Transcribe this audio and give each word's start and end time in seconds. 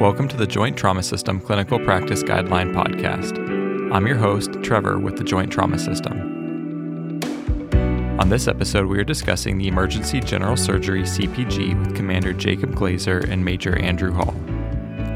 Welcome 0.00 0.28
to 0.28 0.36
the 0.36 0.46
Joint 0.46 0.76
Trauma 0.76 1.02
System 1.02 1.40
Clinical 1.40 1.80
Practice 1.80 2.22
Guideline 2.22 2.72
Podcast. 2.72 3.36
I'm 3.92 4.06
your 4.06 4.16
host, 4.16 4.52
Trevor, 4.62 5.00
with 5.00 5.16
the 5.16 5.24
Joint 5.24 5.50
Trauma 5.50 5.76
System. 5.76 7.20
On 8.20 8.28
this 8.28 8.46
episode, 8.46 8.86
we 8.86 9.00
are 9.00 9.04
discussing 9.04 9.58
the 9.58 9.66
Emergency 9.66 10.20
General 10.20 10.56
Surgery 10.56 11.02
CPG 11.02 11.76
with 11.80 11.96
Commander 11.96 12.32
Jacob 12.32 12.76
Glazer 12.76 13.28
and 13.28 13.44
Major 13.44 13.76
Andrew 13.80 14.12
Hall. 14.12 14.34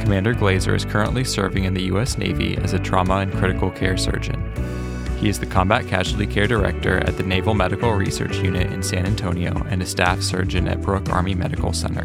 Commander 0.00 0.34
Glazer 0.34 0.74
is 0.74 0.84
currently 0.84 1.22
serving 1.22 1.62
in 1.62 1.74
the 1.74 1.84
U.S. 1.84 2.18
Navy 2.18 2.56
as 2.56 2.72
a 2.72 2.80
trauma 2.80 3.18
and 3.18 3.32
critical 3.34 3.70
care 3.70 3.96
surgeon. 3.96 4.42
He 5.20 5.28
is 5.28 5.38
the 5.38 5.46
Combat 5.46 5.86
Casualty 5.86 6.26
Care 6.26 6.48
Director 6.48 6.98
at 7.06 7.16
the 7.16 7.22
Naval 7.22 7.54
Medical 7.54 7.92
Research 7.92 8.38
Unit 8.38 8.72
in 8.72 8.82
San 8.82 9.06
Antonio 9.06 9.64
and 9.70 9.80
a 9.80 9.86
staff 9.86 10.22
surgeon 10.22 10.66
at 10.66 10.82
Brooke 10.82 11.08
Army 11.10 11.36
Medical 11.36 11.72
Center. 11.72 12.04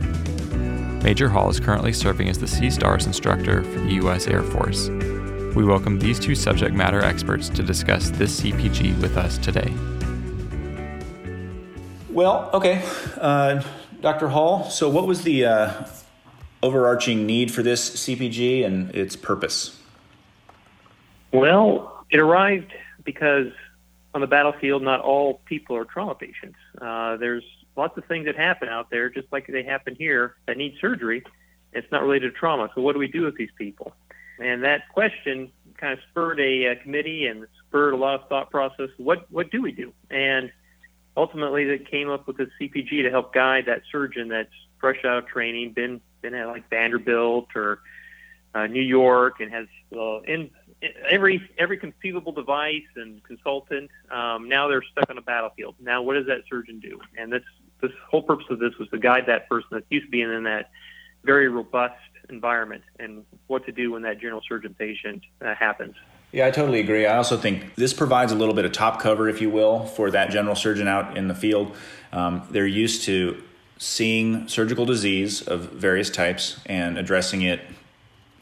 Major 1.04 1.30
Hall 1.30 1.50
is 1.50 1.60
currently 1.60 1.94
serving 1.94 2.28
as 2.28 2.40
the 2.40 2.48
CSTARS 2.48 3.06
instructor 3.06 3.64
for 3.64 3.80
the 3.80 3.94
U.S. 3.94 4.28
Air 4.28 4.42
Force. 4.42 4.90
We 5.56 5.64
welcome 5.64 6.00
these 6.00 6.20
two 6.20 6.36
subject 6.36 6.76
matter 6.76 7.02
experts 7.02 7.50
to 7.50 7.64
discuss 7.64 8.10
this 8.10 8.42
CPG 8.42 9.00
with 9.00 9.16
us 9.16 9.38
today. 9.38 9.72
Well, 12.10 12.50
okay. 12.52 12.84
Uh, 13.16 13.64
Dr. 14.02 14.28
Hall, 14.28 14.70
so 14.70 14.90
what 14.90 15.06
was 15.08 15.22
the 15.22 15.46
uh, 15.46 15.86
overarching 16.64 17.26
need 17.26 17.52
for 17.52 17.62
this 17.62 17.90
CPG 17.92 18.66
and 18.66 18.94
its 18.96 19.16
purpose? 19.16 19.80
Well, 21.32 22.06
it 22.10 22.20
arrived 22.20 22.74
because 23.04 23.52
on 24.14 24.22
the 24.22 24.28
battlefield, 24.28 24.82
not 24.82 25.02
all 25.02 25.42
people 25.46 25.76
are 25.76 25.86
trauma 25.86 26.16
patients. 26.16 26.58
Uh, 26.82 27.18
there's 27.18 27.44
lots 27.78 27.98
of 27.98 28.06
things 28.06 28.26
that 28.26 28.36
happen 28.36 28.68
out 28.70 28.90
there, 28.90 29.10
just 29.10 29.28
like 29.32 29.48
they 29.48 29.64
happen 29.64 29.96
here, 29.96 30.36
that 30.48 30.58
need 30.58 30.76
surgery. 30.82 31.24
It's 31.74 31.90
not 31.92 32.02
related 32.02 32.34
to 32.34 32.40
trauma. 32.40 32.70
So 32.76 32.82
what 32.82 32.94
do 32.94 33.00
we 33.00 33.08
do 33.08 33.24
with 33.24 33.38
these 33.38 33.52
people? 33.58 33.94
And 34.40 34.64
that 34.64 34.90
question 34.90 35.52
kind 35.78 35.94
of 35.94 36.00
spurred 36.10 36.40
a, 36.40 36.66
a 36.66 36.76
committee 36.78 37.28
and 37.28 37.46
spurred 37.68 37.94
a 37.94 37.98
lot 37.98 38.20
of 38.20 38.28
thought 38.28 38.50
process. 38.50 38.90
What 38.98 39.32
what 39.32 39.52
do 39.52 39.62
we 39.62 39.72
do? 39.72 39.94
And 40.10 40.52
ultimately, 41.16 41.66
they 41.66 41.80
came 41.80 42.10
up 42.10 42.28
with 42.28 42.38
the 42.38 42.48
CPG 42.60 43.04
to 43.04 43.10
help 43.10 43.34
guide 43.34 43.66
that 43.68 43.82
surgeon 43.92 44.30
that's 44.30 44.50
fresh 44.80 45.04
out 45.06 45.18
of 45.20 45.28
training, 45.28 45.74
been 45.74 46.02
been 46.22 46.34
at 46.34 46.48
like 46.48 46.70
Vanderbilt 46.70 47.50
or 47.56 47.80
uh, 48.54 48.68
New 48.68 48.82
York, 48.82 49.40
and 49.40 49.52
has 49.52 49.68
uh, 49.96 50.22
in 50.22 50.50
every 51.10 51.42
every 51.58 51.78
conceivable 51.78 52.32
device 52.32 52.88
and 52.96 53.24
consultant. 53.24 53.90
Um, 54.12 54.48
now 54.48 54.68
they're 54.68 54.84
stuck 54.84 55.10
on 55.10 55.18
a 55.18 55.22
battlefield. 55.22 55.76
Now, 55.80 56.02
what 56.02 56.14
does 56.14 56.28
that 56.28 56.42
surgeon 56.50 56.80
do? 56.80 57.00
And 57.18 57.32
this 57.32 57.44
this 57.82 57.92
whole 58.10 58.24
purpose 58.24 58.46
of 58.50 58.60
this 58.60 58.78
was 58.80 58.90
to 58.90 58.98
guide 58.98 59.26
that 59.28 59.48
person 59.50 59.68
that's 59.72 59.86
used 59.90 60.06
to 60.06 60.12
being 60.12 60.32
in 60.32 60.44
that 60.44 60.70
very 61.24 61.48
robust 61.48 61.96
environment 62.30 62.84
and 63.00 63.24
what 63.48 63.66
to 63.66 63.72
do 63.72 63.92
when 63.92 64.02
that 64.02 64.20
general 64.20 64.42
surgeon 64.48 64.76
patient 64.78 65.24
uh, 65.42 65.54
happens. 65.56 65.96
Yeah, 66.32 66.48
I 66.48 66.52
totally 66.52 66.80
agree. 66.82 67.06
I 67.06 67.18
also 67.18 67.38
think 67.38 67.76
this 67.76 67.94
provides 67.94 68.32
a 68.32 68.36
little 68.36 68.54
bit 68.54 68.66
of 68.66 68.74
top 68.74 69.00
cover, 69.00 69.30
if 69.30 69.42
you 69.42 69.50
will, 69.50 69.86
for 69.86 70.12
that 70.12 70.30
general 70.30 70.56
surgeon 70.56 70.88
out 70.88 71.18
in 71.18 71.28
the 71.28 71.36
field. 71.36 71.74
Um, 72.12 72.46
they're 72.52 72.68
used 72.68 73.04
to 73.04 73.42
seeing 73.78 74.48
surgical 74.48 74.86
disease 74.86 75.42
of 75.42 75.72
various 75.72 76.10
types 76.10 76.60
and 76.66 76.98
addressing 76.98 77.44
it 77.44 77.62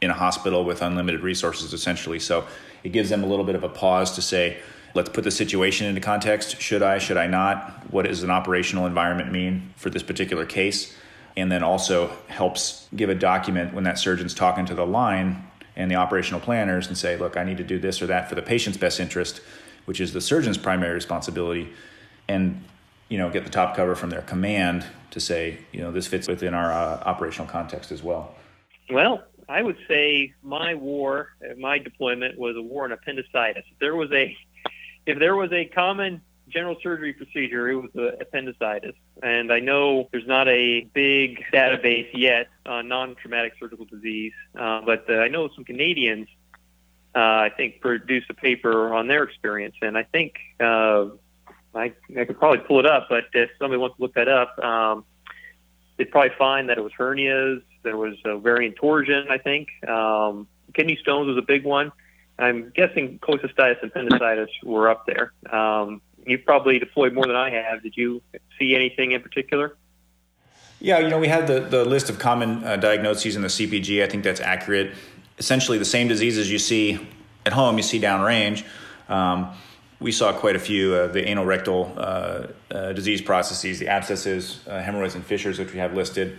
in 0.02 0.10
a 0.10 0.14
hospital 0.14 0.66
with 0.66 0.82
unlimited 0.82 1.22
resources, 1.22 1.74
essentially. 1.74 2.20
So 2.20 2.48
it 2.84 2.90
gives 2.90 3.10
them 3.10 3.24
a 3.24 3.28
little 3.28 3.46
bit 3.46 3.56
of 3.56 3.64
a 3.64 3.70
pause 3.70 4.16
to 4.16 4.22
say, 4.22 4.58
let's 4.96 5.10
put 5.10 5.24
the 5.24 5.32
situation 5.32 5.86
into 5.86 6.02
context. 6.02 6.60
Should 6.60 6.82
I, 6.82 6.98
should 6.98 7.18
I 7.18 7.28
not? 7.28 7.92
What 7.92 8.06
does 8.06 8.24
an 8.24 8.32
operational 8.32 8.88
environment 8.88 9.32
mean 9.32 9.74
for 9.76 9.90
this 9.90 10.02
particular 10.02 10.46
case? 10.46 10.96
And 11.38 11.52
then 11.52 11.64
also 11.64 12.16
helps 12.28 12.88
give 12.96 13.10
a 13.10 13.16
document 13.16 13.74
when 13.74 13.84
that 13.84 14.00
surgeon's 14.00 14.34
talking 14.34 14.66
to 14.68 14.74
the 14.74 14.86
line 14.86 15.46
and 15.76 15.92
the 15.92 15.96
operational 15.96 16.40
planners 16.40 16.88
and 16.88 16.98
say, 16.98 17.18
look, 17.18 17.36
I 17.36 17.44
need 17.44 17.58
to 17.58 17.64
do 17.64 17.78
this 17.78 18.02
or 18.02 18.08
that 18.08 18.30
for 18.30 18.36
the 18.36 18.42
patient's 18.42 18.78
best 18.78 19.02
interest, 19.02 19.42
which 19.84 20.00
is 20.00 20.14
the 20.14 20.22
surgeon's 20.22 20.58
primary 20.58 20.94
responsibility. 20.94 21.70
And 22.30 22.64
you 23.10 23.18
know, 23.18 23.30
get 23.30 23.44
the 23.44 23.52
top 23.52 23.76
cover 23.76 23.96
from 23.96 24.10
their 24.10 24.22
command 24.22 24.86
to 25.12 25.20
say, 25.20 25.60
you 25.72 25.82
know, 25.82 25.92
this 25.92 26.08
fits 26.08 26.28
within 26.28 26.54
our 26.54 26.72
uh, 26.72 27.04
operational 27.06 27.48
context 27.48 27.92
as 27.92 28.02
well. 28.02 28.36
Well, 28.90 29.24
I 29.48 29.62
would 29.62 29.78
say 29.88 30.34
my 30.42 30.74
war, 30.74 31.30
my 31.58 31.78
deployment 31.78 32.40
was 32.40 32.56
a 32.56 32.62
war 32.62 32.86
on 32.86 32.92
appendicitis. 32.92 33.64
There 33.80 33.96
was 33.96 34.12
a 34.12 34.36
if 35.06 35.20
there 35.20 35.36
was 35.36 35.52
a 35.52 35.66
common 35.66 36.22
general 36.48 36.76
surgery 36.82 37.14
procedure, 37.14 37.70
it 37.70 37.76
was 37.76 38.16
appendicitis. 38.20 38.96
And 39.22 39.52
I 39.52 39.60
know 39.60 40.08
there's 40.12 40.28
not 40.28 40.48
a 40.48 40.82
big 40.94 41.44
database 41.54 42.10
yet 42.14 42.48
on 42.66 42.88
non-traumatic 42.88 43.54
surgical 43.60 43.86
disease, 43.86 44.34
uh, 44.58 44.82
but 44.86 45.06
uh, 45.10 45.16
I 45.16 45.28
know 45.28 45.50
some 45.56 45.66
Canadians, 45.66 46.28
uh, 47.16 47.20
I 47.20 47.52
think, 47.56 47.82
produced 47.82 48.30
a 48.30 48.34
paper 48.34 48.94
on 48.94 49.08
their 49.08 49.24
experience. 49.24 49.76
And 49.82 49.98
I 49.98 50.04
think 50.04 50.36
uh, 50.60 51.08
I, 51.74 51.94
I 52.18 52.26
could 52.26 52.38
probably 52.38 52.60
pull 52.60 52.80
it 52.80 52.86
up, 52.86 53.08
but 53.10 53.26
if 53.34 53.50
somebody 53.60 53.80
wants 53.80 53.98
to 53.98 54.02
look 54.02 54.14
that 54.16 54.28
up, 54.28 54.58
um, 54.64 55.06
they'd 55.98 56.12
probably 56.12 56.36
find 56.38 56.70
that 56.70 56.78
it 56.78 56.84
was 56.84 56.94
hernias, 56.98 57.62
there 57.84 57.98
was 57.98 58.16
ovarian 58.26 58.74
torsion, 58.74 59.28
I 59.30 59.38
think. 59.38 59.70
Um, 59.88 60.48
kidney 60.74 60.98
stones 61.02 61.28
was 61.28 61.38
a 61.38 61.46
big 61.46 61.64
one. 61.64 61.92
I'm 62.38 62.72
guessing 62.76 63.20
cholecystitis 63.20 63.82
and 63.82 63.92
appendicitis 63.92 64.50
were 64.64 64.90
up 64.90 65.06
there. 65.06 65.32
Um, 65.52 66.02
you've 66.26 66.46
probably 66.46 66.80
deployed 66.80 67.14
more 67.14 67.26
than 67.26 67.36
I 67.36 67.50
have. 67.50 67.82
Did 67.84 67.96
you 67.96 68.22
see 68.60 68.76
anything 68.76 69.12
in 69.14 69.22
particular? 69.22 69.78
Yeah, 70.82 71.00
you 71.00 71.10
know, 71.10 71.20
we 71.20 71.28
had 71.28 71.48
the, 71.48 71.62
the 71.62 71.86
list 71.86 72.10
of 72.10 72.20
common 72.20 72.64
uh, 72.64 72.76
diagnoses 72.76 73.36
in 73.36 73.42
the 73.42 73.48
CPG. 73.48 74.04
I 74.04 74.08
think 74.08 74.24
that's 74.24 74.42
accurate. 74.42 74.94
Essentially, 75.38 75.78
the 75.78 75.86
same 75.86 76.08
diseases 76.08 76.52
you 76.52 76.60
see 76.60 77.00
at 77.46 77.54
home, 77.54 77.78
you 77.78 77.84
see 77.84 78.00
downrange. 78.00 78.66
Um, 79.08 79.56
we 80.00 80.12
saw 80.12 80.34
quite 80.34 80.56
a 80.56 80.60
few 80.60 80.94
uh, 80.94 81.08
the 81.08 81.26
anal 81.28 81.46
rectal 81.46 81.94
uh, 81.98 82.48
uh, 82.72 82.94
disease 82.94 83.22
processes, 83.22 83.80
the 83.80 83.88
abscesses, 83.88 84.60
uh, 84.68 84.82
hemorrhoids, 84.82 85.16
and 85.16 85.26
fissures, 85.26 85.58
which 85.58 85.72
we 85.72 85.80
have 85.80 85.94
listed. 85.94 86.38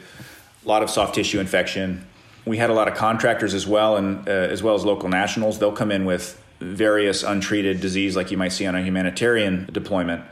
A 0.65 0.69
lot 0.69 0.83
of 0.83 0.91
soft 0.91 1.15
tissue 1.15 1.41
infection, 1.41 2.07
we 2.47 2.57
had 2.57 2.71
a 2.71 2.73
lot 2.73 2.89
of 2.89 2.95
contractors 2.95 3.53
as 3.53 3.67
well, 3.67 3.97
and 3.97 4.27
uh, 4.29 4.31
as 4.31 4.63
well 4.63 4.75
as 4.75 4.85
local 4.85 5.09
nationals. 5.09 5.59
They'll 5.59 5.73
come 5.73 5.91
in 5.91 6.05
with 6.05 6.41
various 6.61 7.23
untreated 7.23 7.81
disease, 7.81 8.17
like 8.17 8.31
you 8.31 8.39
might 8.39 8.53
see 8.53 8.67
on 8.67 8.75
a 8.75 8.83
humanitarian 8.83 9.69
deployment, 9.73 10.25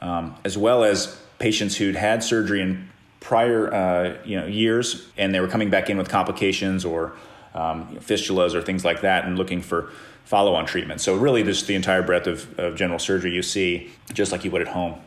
um, 0.00 0.36
as 0.44 0.56
well 0.56 0.84
as 0.84 1.20
patients 1.38 1.76
who'd 1.76 1.96
had 1.96 2.22
surgery 2.22 2.60
in 2.60 2.88
prior 3.20 3.72
uh, 3.72 4.16
you 4.24 4.38
know 4.38 4.46
years, 4.46 5.08
and 5.16 5.34
they 5.34 5.40
were 5.40 5.48
coming 5.48 5.70
back 5.70 5.88
in 5.88 5.96
with 5.96 6.08
complications 6.08 6.84
or 6.84 7.14
um, 7.54 7.96
fistulas 7.96 8.54
or 8.54 8.60
things 8.60 8.84
like 8.84 9.00
that, 9.00 9.24
and 9.24 9.38
looking 9.38 9.62
for 9.62 9.90
follow-on 10.24 10.66
treatment. 10.66 11.00
So 11.00 11.16
really, 11.16 11.42
just 11.42 11.66
the 11.66 11.74
entire 11.74 12.02
breadth 12.02 12.26
of, 12.26 12.58
of 12.58 12.76
general 12.76 12.98
surgery 12.98 13.34
you 13.34 13.42
see, 13.42 13.90
just 14.12 14.32
like 14.32 14.44
you 14.44 14.50
would 14.50 14.62
at 14.62 14.68
home. 14.68 15.00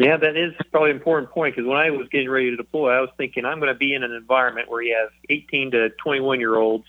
Yeah, 0.00 0.16
that 0.16 0.34
is 0.34 0.54
probably 0.70 0.92
an 0.92 0.96
important 0.96 1.30
point 1.30 1.54
because 1.54 1.68
when 1.68 1.76
I 1.76 1.90
was 1.90 2.08
getting 2.08 2.30
ready 2.30 2.50
to 2.50 2.56
deploy, 2.56 2.90
I 2.90 3.00
was 3.00 3.10
thinking 3.18 3.44
I'm 3.44 3.60
going 3.60 3.72
to 3.72 3.78
be 3.78 3.92
in 3.94 4.02
an 4.02 4.12
environment 4.12 4.70
where 4.70 4.80
you 4.80 4.96
have 4.98 5.10
18 5.28 5.72
to 5.72 5.90
21 5.90 6.40
year 6.40 6.56
olds. 6.56 6.86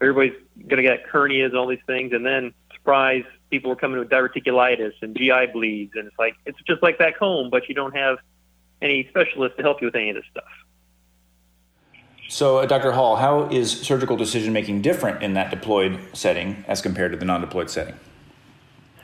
Everybody's 0.00 0.40
going 0.56 0.76
to 0.76 0.82
get 0.82 1.08
hernias, 1.08 1.54
all 1.56 1.66
these 1.66 1.80
things, 1.88 2.12
and 2.12 2.24
then 2.24 2.54
surprise, 2.72 3.24
people 3.50 3.72
are 3.72 3.76
coming 3.76 3.98
with 3.98 4.08
diverticulitis 4.10 4.92
and 5.02 5.16
GI 5.16 5.46
bleeds, 5.52 5.92
and 5.96 6.06
it's 6.06 6.18
like 6.20 6.36
it's 6.44 6.58
just 6.68 6.84
like 6.84 6.98
back 6.98 7.16
home, 7.16 7.50
but 7.50 7.68
you 7.68 7.74
don't 7.74 7.96
have 7.96 8.18
any 8.80 9.08
specialists 9.08 9.56
to 9.56 9.64
help 9.64 9.80
you 9.80 9.86
with 9.86 9.96
any 9.96 10.10
of 10.10 10.16
this 10.16 10.24
stuff. 10.30 10.44
So, 12.28 12.58
uh, 12.58 12.66
Dr. 12.66 12.92
Hall, 12.92 13.16
how 13.16 13.48
is 13.48 13.72
surgical 13.72 14.16
decision 14.16 14.52
making 14.52 14.82
different 14.82 15.20
in 15.20 15.34
that 15.34 15.50
deployed 15.50 15.98
setting 16.12 16.64
as 16.68 16.80
compared 16.80 17.10
to 17.10 17.18
the 17.18 17.24
non 17.24 17.40
deployed 17.40 17.70
setting? 17.70 17.94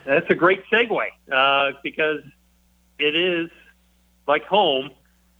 That's 0.05 0.29
a 0.29 0.35
great 0.35 0.63
segue 0.71 1.07
uh, 1.31 1.71
because 1.83 2.21
it 3.03 3.15
is 3.15 3.49
like 4.27 4.45
home. 4.45 4.91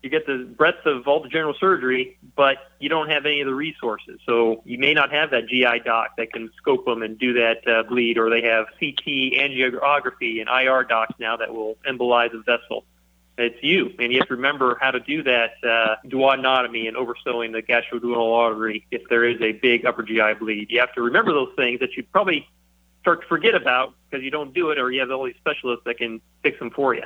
You 0.02 0.10
get 0.10 0.28
the 0.28 0.44
breadth 0.58 0.86
of 0.86 1.08
all 1.08 1.22
the 1.22 1.30
general 1.30 1.54
surgery, 1.58 2.18
but 2.36 2.58
you 2.80 2.90
don't 2.90 3.10
have 3.10 3.26
any 3.26 3.40
of 3.40 3.48
the 3.48 3.54
resources. 3.56 4.20
So 4.26 4.62
you 4.66 4.78
may 4.78 4.94
not 4.94 5.14
have 5.14 5.32
that 5.32 5.48
GI 5.48 5.80
doc 5.86 6.18
that 6.18 6.34
can 6.34 6.52
scope 6.58 6.84
them 6.86 7.02
and 7.02 7.18
do 7.18 7.32
that 7.34 7.66
uh, 7.66 7.84
bleed, 7.84 8.18
or 8.18 8.30
they 8.30 8.42
have 8.42 8.66
CT 8.80 9.06
angiography 9.06 10.42
and 10.42 10.50
IR 10.50 10.84
docs 10.84 11.14
now 11.20 11.38
that 11.38 11.54
will 11.54 11.78
embolize 11.88 12.34
a 12.34 12.44
vessel. 12.44 12.84
It's 13.38 13.64
you, 13.64 13.92
and 13.98 14.12
you 14.12 14.20
have 14.20 14.28
to 14.28 14.36
remember 14.36 14.78
how 14.80 14.92
to 14.92 15.00
do 15.00 15.24
that 15.24 15.54
uh, 15.64 15.96
duodenotomy 16.06 16.88
and 16.88 16.98
oversewing 16.98 17.54
the 17.54 17.64
gastroduodenal 17.64 18.38
artery 18.38 18.86
if 18.92 19.02
there 19.10 19.24
is 19.24 19.42
a 19.42 19.54
big 19.54 19.86
upper 19.86 20.04
GI 20.04 20.34
bleed. 20.38 20.70
You 20.70 20.82
have 20.82 20.94
to 20.96 21.02
remember 21.02 21.32
those 21.32 21.52
things 21.56 21.80
that 21.80 21.96
you 21.96 22.04
probably 22.04 22.48
start 23.00 23.22
to 23.22 23.28
forget 23.28 23.56
about 23.56 23.96
because 24.10 24.24
you 24.24 24.32
don't 24.32 24.54
do 24.54 24.70
it, 24.70 24.78
or 24.78 24.92
you 24.92 25.00
have 25.00 25.10
all 25.10 25.26
these 25.26 25.36
specialists 25.38 25.86
that 25.86 25.98
can 25.98 26.22
fix 26.44 26.60
them 26.60 26.70
for 26.70 26.94
you. 26.94 27.04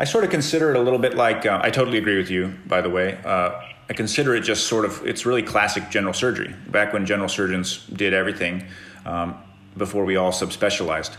I 0.00 0.04
sort 0.04 0.22
of 0.22 0.30
consider 0.30 0.70
it 0.70 0.76
a 0.76 0.80
little 0.80 1.00
bit 1.00 1.16
like 1.16 1.44
uh, 1.44 1.60
I 1.60 1.70
totally 1.70 1.98
agree 1.98 2.18
with 2.18 2.30
you. 2.30 2.54
By 2.66 2.80
the 2.80 2.88
way, 2.88 3.18
uh, 3.24 3.60
I 3.90 3.92
consider 3.94 4.36
it 4.36 4.42
just 4.42 4.68
sort 4.68 4.84
of 4.84 5.04
it's 5.04 5.26
really 5.26 5.42
classic 5.42 5.90
general 5.90 6.14
surgery. 6.14 6.54
Back 6.68 6.92
when 6.92 7.04
general 7.04 7.28
surgeons 7.28 7.84
did 7.92 8.14
everything 8.14 8.64
um, 9.04 9.34
before 9.76 10.04
we 10.04 10.14
all 10.14 10.30
subspecialized. 10.30 11.16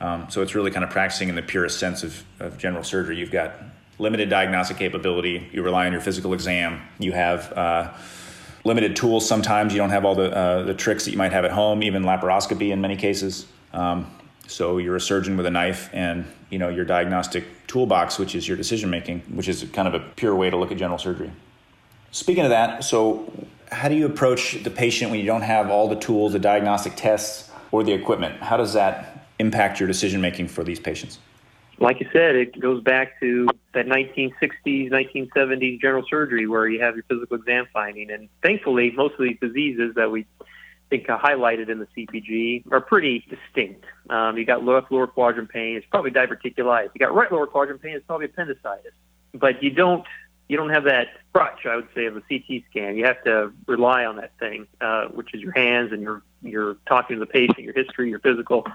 Um, 0.00 0.30
so 0.30 0.40
it's 0.40 0.54
really 0.54 0.70
kind 0.70 0.82
of 0.82 0.88
practicing 0.88 1.28
in 1.28 1.34
the 1.34 1.42
purest 1.42 1.78
sense 1.78 2.02
of, 2.02 2.24
of 2.40 2.56
general 2.56 2.82
surgery. 2.82 3.18
You've 3.18 3.30
got 3.30 3.52
limited 3.98 4.30
diagnostic 4.30 4.78
capability. 4.78 5.50
You 5.52 5.62
rely 5.62 5.84
on 5.84 5.92
your 5.92 6.00
physical 6.00 6.32
exam. 6.32 6.80
You 6.98 7.12
have 7.12 7.52
uh, 7.52 7.92
limited 8.64 8.96
tools 8.96 9.28
sometimes. 9.28 9.74
You 9.74 9.78
don't 9.78 9.90
have 9.90 10.06
all 10.06 10.14
the, 10.14 10.34
uh, 10.34 10.62
the 10.62 10.74
tricks 10.74 11.04
that 11.04 11.10
you 11.10 11.18
might 11.18 11.32
have 11.32 11.44
at 11.44 11.50
home, 11.50 11.82
even 11.82 12.02
laparoscopy 12.02 12.70
in 12.70 12.80
many 12.80 12.96
cases. 12.96 13.46
Um, 13.74 14.10
so 14.46 14.78
you're 14.78 14.96
a 14.96 15.00
surgeon 15.00 15.36
with 15.36 15.46
a 15.46 15.50
knife 15.50 15.88
and 15.92 16.26
you 16.50 16.58
know 16.58 16.68
your 16.68 16.84
diagnostic 16.84 17.44
toolbox, 17.66 18.18
which 18.18 18.34
is 18.34 18.46
your 18.46 18.56
decision 18.56 18.90
making, 18.90 19.20
which 19.34 19.48
is 19.48 19.64
kind 19.72 19.88
of 19.88 19.94
a 19.94 20.00
pure 20.16 20.34
way 20.34 20.50
to 20.50 20.56
look 20.56 20.70
at 20.70 20.78
general 20.78 20.98
surgery. 20.98 21.32
Speaking 22.10 22.44
of 22.44 22.50
that, 22.50 22.84
so 22.84 23.32
how 23.70 23.88
do 23.88 23.94
you 23.94 24.06
approach 24.06 24.62
the 24.62 24.70
patient 24.70 25.10
when 25.10 25.18
you 25.18 25.26
don't 25.26 25.42
have 25.42 25.70
all 25.70 25.88
the 25.88 25.96
tools, 25.96 26.32
the 26.32 26.38
diagnostic 26.38 26.94
tests, 26.94 27.50
or 27.70 27.82
the 27.82 27.92
equipment? 27.92 28.40
How 28.42 28.56
does 28.56 28.74
that 28.74 29.26
impact 29.38 29.80
your 29.80 29.86
decision 29.86 30.20
making 30.20 30.48
for 30.48 30.62
these 30.62 30.78
patients? 30.78 31.18
Like 31.78 31.98
you 32.00 32.08
said, 32.12 32.36
it 32.36 32.60
goes 32.60 32.82
back 32.82 33.18
to 33.20 33.48
that 33.72 33.86
1960s, 33.86 34.92
1970s 34.92 35.80
general 35.80 36.04
surgery 36.08 36.46
where 36.46 36.68
you 36.68 36.80
have 36.80 36.94
your 36.94 37.04
physical 37.08 37.36
exam 37.36 37.66
finding. 37.72 38.10
And 38.10 38.28
thankfully, 38.42 38.92
most 38.92 39.14
of 39.14 39.20
these 39.20 39.38
diseases 39.40 39.94
that 39.96 40.10
we 40.10 40.26
think 40.92 41.08
are 41.08 41.18
highlighted 41.18 41.70
in 41.70 41.78
the 41.78 41.86
CPG 41.96 42.70
are 42.70 42.82
pretty 42.82 43.24
distinct. 43.30 43.86
Um, 44.10 44.36
you 44.36 44.44
got 44.44 44.62
left 44.62 44.92
lower 44.92 45.06
quadrant 45.06 45.48
pain, 45.48 45.76
it's 45.76 45.86
probably 45.86 46.10
diverticulitis. 46.10 46.90
You 46.94 46.98
got 46.98 47.14
right 47.14 47.32
lower 47.32 47.46
quadrant 47.46 47.80
pain, 47.80 47.96
it's 47.96 48.04
probably 48.04 48.26
appendicitis. 48.26 48.92
But 49.32 49.62
you 49.62 49.70
don't 49.70 50.04
you 50.48 50.58
don't 50.58 50.68
have 50.68 50.84
that 50.84 51.08
crutch, 51.32 51.64
I 51.64 51.76
would 51.76 51.88
say, 51.94 52.04
of 52.04 52.16
a 52.16 52.20
CT 52.20 52.64
scan. 52.68 52.96
You 52.96 53.06
have 53.06 53.24
to 53.24 53.52
rely 53.66 54.04
on 54.04 54.16
that 54.16 54.32
thing, 54.38 54.66
uh, 54.82 55.06
which 55.06 55.32
is 55.32 55.40
your 55.40 55.52
hands 55.52 55.92
and 55.92 56.02
you're 56.02 56.22
you're 56.42 56.74
talking 56.86 57.16
to 57.16 57.20
the 57.20 57.26
patient, 57.26 57.60
your 57.60 57.72
history, 57.72 58.10
your 58.10 58.18
physical. 58.18 58.66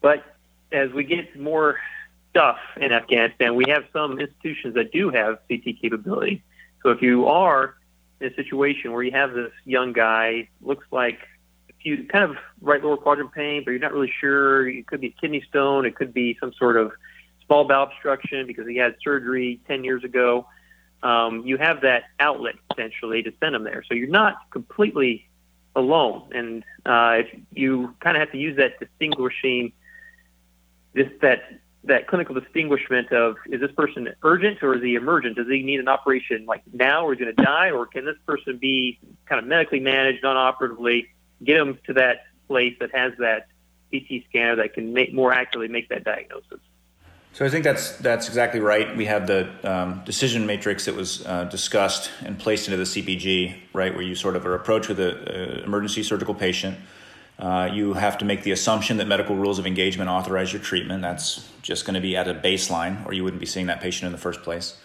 But 0.00 0.24
as 0.72 0.90
we 0.92 1.04
get 1.04 1.38
more 1.38 1.78
stuff 2.30 2.58
in 2.78 2.90
Afghanistan, 2.90 3.54
we 3.54 3.64
have 3.68 3.84
some 3.92 4.18
institutions 4.18 4.74
that 4.76 4.92
do 4.92 5.10
have 5.10 5.40
CT 5.46 5.78
capability. 5.82 6.42
So 6.82 6.88
if 6.88 7.02
you 7.02 7.26
are 7.26 7.74
in 8.18 8.32
a 8.32 8.34
situation 8.34 8.92
where 8.92 9.02
you 9.02 9.12
have 9.12 9.34
this 9.34 9.52
young 9.66 9.92
guy, 9.92 10.48
looks 10.62 10.86
like 10.90 11.18
you 11.86 12.04
kind 12.04 12.24
of 12.24 12.36
right 12.60 12.82
lower 12.82 12.96
quadrant 12.96 13.32
pain, 13.32 13.62
but 13.64 13.70
you're 13.70 13.80
not 13.80 13.92
really 13.92 14.12
sure. 14.20 14.68
It 14.68 14.86
could 14.86 15.00
be 15.00 15.14
kidney 15.20 15.42
stone. 15.48 15.86
It 15.86 15.94
could 15.94 16.12
be 16.12 16.36
some 16.40 16.52
sort 16.52 16.76
of 16.76 16.92
small 17.46 17.64
bowel 17.64 17.84
obstruction 17.84 18.46
because 18.46 18.66
he 18.66 18.76
had 18.76 18.96
surgery 19.02 19.60
10 19.68 19.84
years 19.84 20.02
ago 20.04 20.46
um, 21.02 21.46
you 21.46 21.56
have 21.56 21.82
that 21.82 22.04
outlet 22.18 22.54
essentially 22.72 23.22
to 23.22 23.32
send 23.40 23.54
them 23.54 23.64
there. 23.64 23.82
So 23.88 23.94
you're 23.94 24.08
not 24.08 24.38
completely 24.50 25.28
alone, 25.74 26.30
and 26.32 26.64
uh, 26.84 27.22
you 27.52 27.94
kind 28.00 28.16
of 28.16 28.20
have 28.20 28.32
to 28.32 28.38
use 28.38 28.56
that 28.56 28.80
distinguishing 28.80 29.72
this 30.94 31.08
that 31.20 31.42
that 31.84 32.08
clinical 32.08 32.34
distinguishment 32.34 33.12
of 33.12 33.36
is 33.46 33.60
this 33.60 33.70
person 33.72 34.08
urgent 34.24 34.60
or 34.62 34.74
is 34.74 34.82
he 34.82 34.96
emergent? 34.96 35.36
Does 35.36 35.46
he 35.46 35.62
need 35.62 35.78
an 35.78 35.86
operation 35.86 36.44
like 36.46 36.62
now, 36.72 37.06
or 37.06 37.12
is 37.12 37.18
he 37.18 37.24
going 37.24 37.36
to 37.36 37.42
die, 37.42 37.70
or 37.70 37.86
can 37.86 38.04
this 38.04 38.16
person 38.26 38.56
be 38.56 38.98
kind 39.26 39.38
of 39.38 39.46
medically 39.46 39.80
managed 39.80 40.22
non-operatively? 40.22 41.08
Get 41.44 41.58
them 41.58 41.78
to 41.86 41.92
that 41.94 42.24
place 42.48 42.74
that 42.80 42.94
has 42.94 43.12
that 43.18 43.48
CT 43.92 44.24
scanner 44.28 44.56
that 44.56 44.74
can 44.74 44.92
make 44.92 45.12
more 45.12 45.32
accurately 45.32 45.68
make 45.68 45.88
that 45.88 46.04
diagnosis. 46.04 46.60
So 47.36 47.44
I 47.44 47.50
think 47.50 47.64
that's 47.64 47.98
that's 47.98 48.28
exactly 48.28 48.60
right. 48.60 48.96
We 48.96 49.04
have 49.04 49.26
the 49.26 49.50
um, 49.62 50.02
decision 50.06 50.46
matrix 50.46 50.86
that 50.86 50.94
was 50.94 51.24
uh, 51.26 51.44
discussed 51.44 52.10
and 52.24 52.38
placed 52.38 52.66
into 52.66 52.78
the 52.78 52.84
CPG, 52.84 53.54
right, 53.74 53.92
where 53.92 54.02
you 54.02 54.14
sort 54.14 54.36
of 54.36 54.46
are 54.46 54.54
approached 54.54 54.88
with 54.88 54.98
an 54.98 55.62
emergency 55.62 56.02
surgical 56.02 56.32
patient. 56.32 56.78
Uh, 57.38 57.68
you 57.70 57.92
have 57.92 58.16
to 58.18 58.24
make 58.24 58.42
the 58.42 58.52
assumption 58.52 58.96
that 58.96 59.06
medical 59.06 59.36
rules 59.36 59.58
of 59.58 59.66
engagement 59.66 60.08
authorize 60.08 60.50
your 60.50 60.62
treatment. 60.62 61.02
That's 61.02 61.46
just 61.60 61.84
going 61.84 61.92
to 61.92 62.00
be 62.00 62.16
at 62.16 62.26
a 62.26 62.32
baseline, 62.32 63.04
or 63.04 63.12
you 63.12 63.22
wouldn't 63.22 63.40
be 63.40 63.46
seeing 63.46 63.66
that 63.66 63.82
patient 63.82 64.06
in 64.06 64.12
the 64.12 64.18
first 64.18 64.42
place. 64.42 64.78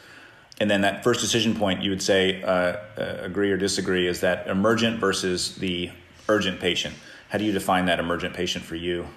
And 0.60 0.70
then 0.70 0.82
that 0.82 1.06
first 1.06 1.22
decision 1.22 1.56
point, 1.56 1.82
you 1.82 1.90
would 1.90 2.04
say, 2.04 2.44
uh, 2.44 2.76
uh 2.98 3.18
agree 3.22 3.50
or 3.50 3.56
disagree, 3.56 4.08
is 4.08 4.20
that 4.20 4.48
emergent 4.48 5.00
versus 5.00 5.56
the 5.56 5.90
urgent 6.30 6.60
patient. 6.60 6.96
How 7.30 7.38
do 7.38 7.46
you 7.46 7.52
define 7.52 7.86
that 7.86 8.00
emergent 8.00 8.34
patient 8.34 8.66
for 8.66 8.76
you? 8.76 9.08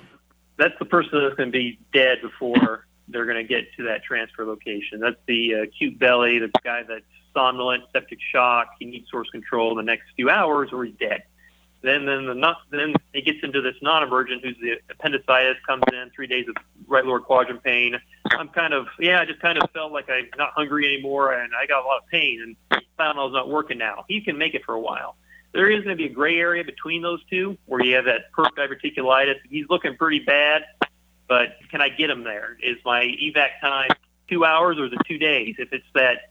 That's 0.57 0.75
the 0.79 0.85
person 0.85 1.21
that's 1.23 1.35
going 1.35 1.51
to 1.51 1.53
be 1.53 1.79
dead 1.93 2.19
before 2.23 2.87
they're 3.09 3.27
going 3.27 3.37
to 3.37 3.45
get 3.45 3.65
to 3.77 3.85
that 3.85 4.03
transfer 4.05 4.45
location. 4.45 5.01
That's 5.01 5.17
the 5.27 5.53
acute 5.53 5.99
belly, 5.99 6.39
the 6.39 6.51
guy 6.63 6.83
that's 6.85 7.05
somnolent, 7.35 7.85
septic 7.93 8.19
shock. 8.33 8.69
He 8.79 8.87
needs 8.87 9.11
source 9.11 9.29
control 9.31 9.73
in 9.73 9.77
the 9.85 9.91
next 9.91 10.05
few 10.17 10.31
hours, 10.31 10.71
or 10.73 10.85
he's 10.85 10.95
dead. 10.97 11.25
Then, 11.83 12.07
then 12.07 12.25
the 12.25 12.35
not, 12.35 12.59
then 12.71 12.95
it 13.13 13.27
gets 13.27 13.41
into 13.43 13.61
this 13.61 13.75
non-emergent, 13.83 14.43
who's 14.43 14.57
the 14.59 14.77
appendicitis 14.91 15.57
comes 15.67 15.83
in, 15.93 16.11
three 16.17 16.27
days 16.27 16.47
of 16.49 16.55
right 16.87 17.05
lower 17.05 17.21
quadrant 17.21 17.63
pain. 17.63 17.97
I'm 18.31 18.49
kind 18.49 18.73
of 18.73 18.87
yeah, 18.99 19.21
I 19.21 19.27
just 19.27 19.41
kind 19.41 19.59
of 19.59 19.71
felt 19.73 19.93
like 19.93 20.09
I'm 20.09 20.29
not 20.39 20.53
hungry 20.53 20.87
anymore, 20.87 21.35
and 21.35 21.53
I 21.55 21.67
got 21.67 21.85
a 21.85 21.87
lot 21.87 21.99
of 21.99 22.09
pain, 22.11 22.57
and 22.71 22.81
was 22.99 23.33
not 23.35 23.51
working 23.51 23.77
now. 23.77 24.07
He 24.09 24.23
can 24.23 24.39
make 24.39 24.55
it 24.55 24.65
for 24.65 24.73
a 24.73 24.81
while. 24.81 25.17
There 25.55 25.71
is 25.71 25.85
going 25.85 25.97
to 25.97 26.03
be 26.03 26.11
a 26.11 26.13
gray 26.13 26.39
area 26.39 26.65
between 26.65 27.01
those 27.01 27.25
two, 27.31 27.57
where 27.65 27.83
you 27.83 27.95
have 27.95 28.05
that 28.05 28.33
perf 28.37 28.51
diverticulitis. 28.59 29.37
He's 29.49 29.67
looking 29.71 29.97
pretty 29.97 30.19
bad 30.19 30.65
but 31.29 31.57
can 31.71 31.81
I 31.81 31.89
get 31.89 32.11
him 32.11 32.25
there? 32.25 32.57
Is 32.63 32.77
my 32.85 33.03
evac 33.03 33.61
time 33.61 33.91
two 34.29 34.45
hours 34.45 34.79
or 34.79 34.87
it 34.87 34.99
two 35.07 35.19
days? 35.19 35.57
If 35.59 35.73
it's 35.73 35.87
that 35.95 36.31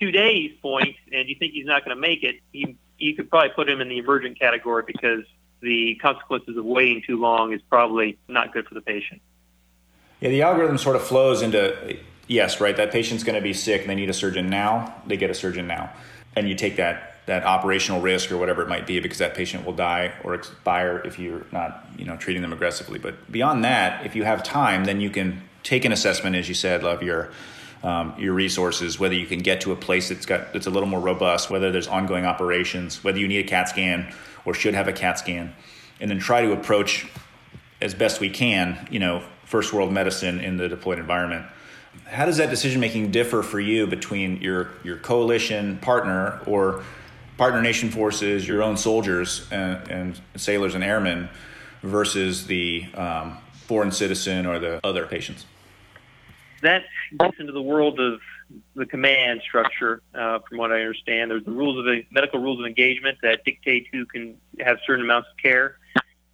two 0.00 0.10
days 0.10 0.52
point 0.60 0.96
and 1.12 1.28
you 1.28 1.36
think 1.38 1.52
he's 1.52 1.66
not 1.66 1.84
going 1.84 1.96
to 1.96 2.00
make 2.00 2.22
it, 2.22 2.36
you, 2.52 2.74
you 2.98 3.14
could 3.14 3.30
probably 3.30 3.50
put 3.50 3.68
him 3.68 3.80
in 3.80 3.88
the 3.88 3.98
emergent 3.98 4.38
category 4.38 4.82
because 4.86 5.24
the 5.60 5.94
consequences 5.96 6.56
of 6.56 6.64
waiting 6.64 7.02
too 7.06 7.18
long 7.18 7.52
is 7.52 7.62
probably 7.62 8.18
not 8.28 8.52
good 8.52 8.66
for 8.66 8.74
the 8.74 8.80
patient. 8.80 9.22
Yeah, 10.20 10.30
the 10.30 10.42
algorithm 10.42 10.78
sort 10.78 10.96
of 10.96 11.02
flows 11.02 11.42
into 11.42 11.96
yes, 12.26 12.60
right? 12.60 12.76
That 12.76 12.92
patient's 12.92 13.24
going 13.24 13.36
to 13.36 13.42
be 13.42 13.52
sick 13.52 13.82
and 13.82 13.90
they 13.90 13.94
need 13.94 14.10
a 14.10 14.14
surgeon 14.14 14.48
now. 14.48 15.02
They 15.06 15.16
get 15.16 15.30
a 15.30 15.34
surgeon 15.34 15.66
now, 15.66 15.92
and 16.34 16.48
you 16.48 16.54
take 16.54 16.76
that 16.76 17.13
that 17.26 17.44
operational 17.44 18.00
risk 18.00 18.30
or 18.30 18.36
whatever 18.36 18.62
it 18.62 18.68
might 18.68 18.86
be 18.86 19.00
because 19.00 19.18
that 19.18 19.34
patient 19.34 19.64
will 19.64 19.72
die 19.72 20.12
or 20.22 20.34
expire 20.34 21.02
if 21.04 21.18
you're 21.18 21.46
not 21.52 21.86
you 21.96 22.04
know 22.04 22.16
treating 22.16 22.42
them 22.42 22.52
aggressively. 22.52 22.98
But 22.98 23.30
beyond 23.30 23.64
that 23.64 24.04
if 24.06 24.14
you 24.14 24.24
have 24.24 24.42
time 24.42 24.84
then 24.84 25.00
you 25.00 25.10
can 25.10 25.42
take 25.62 25.84
an 25.84 25.92
assessment 25.92 26.36
as 26.36 26.48
you 26.48 26.54
said 26.54 26.84
of 26.84 27.02
your 27.02 27.30
um, 27.82 28.14
your 28.18 28.32
resources 28.32 28.98
whether 28.98 29.14
you 29.14 29.26
can 29.26 29.40
get 29.40 29.60
to 29.62 29.72
a 29.72 29.76
place 29.76 30.08
that's 30.08 30.26
got 30.26 30.52
that's 30.52 30.66
a 30.66 30.70
little 30.70 30.88
more 30.88 31.00
robust 31.00 31.50
whether 31.50 31.70
there's 31.70 31.88
ongoing 31.88 32.24
operations 32.24 33.04
whether 33.04 33.18
you 33.18 33.28
need 33.28 33.44
a 33.44 33.48
cat 33.48 33.68
scan 33.68 34.12
or 34.44 34.54
should 34.54 34.74
have 34.74 34.88
a 34.88 34.92
cat 34.92 35.18
scan 35.18 35.54
and 36.00 36.10
then 36.10 36.18
try 36.18 36.42
to 36.42 36.52
approach 36.52 37.06
as 37.80 37.94
best 37.94 38.20
we 38.20 38.30
can 38.30 38.86
you 38.90 38.98
know 38.98 39.22
first 39.44 39.72
world 39.72 39.92
medicine 39.92 40.40
in 40.40 40.56
the 40.56 40.68
deployed 40.68 40.98
environment. 40.98 41.46
How 42.06 42.26
does 42.26 42.38
that 42.38 42.50
decision 42.50 42.80
making 42.80 43.12
differ 43.12 43.42
for 43.42 43.60
you 43.60 43.86
between 43.86 44.40
your 44.40 44.70
your 44.82 44.96
coalition 44.96 45.78
partner 45.78 46.40
or 46.46 46.82
partner 47.36 47.60
nation 47.60 47.90
forces, 47.90 48.46
your 48.46 48.62
own 48.62 48.76
soldiers 48.76 49.46
and, 49.50 49.90
and 49.90 50.20
sailors 50.36 50.74
and 50.74 50.84
airmen 50.84 51.28
versus 51.82 52.46
the 52.46 52.86
um, 52.94 53.38
foreign 53.66 53.92
citizen 53.92 54.46
or 54.46 54.58
the 54.58 54.80
other 54.84 55.06
patients? 55.06 55.46
That 56.62 56.84
gets 57.18 57.38
into 57.38 57.52
the 57.52 57.62
world 57.62 58.00
of 58.00 58.20
the 58.74 58.86
command 58.86 59.42
structure, 59.42 60.02
uh, 60.14 60.38
from 60.48 60.58
what 60.58 60.72
I 60.72 60.80
understand. 60.80 61.30
There's 61.30 61.44
the 61.44 61.50
rules 61.50 61.78
of 61.78 61.84
the 61.84 62.04
medical 62.10 62.40
rules 62.40 62.60
of 62.60 62.66
engagement 62.66 63.18
that 63.22 63.44
dictate 63.44 63.88
who 63.92 64.06
can 64.06 64.36
have 64.60 64.78
certain 64.86 65.04
amounts 65.04 65.28
of 65.30 65.36
care. 65.36 65.76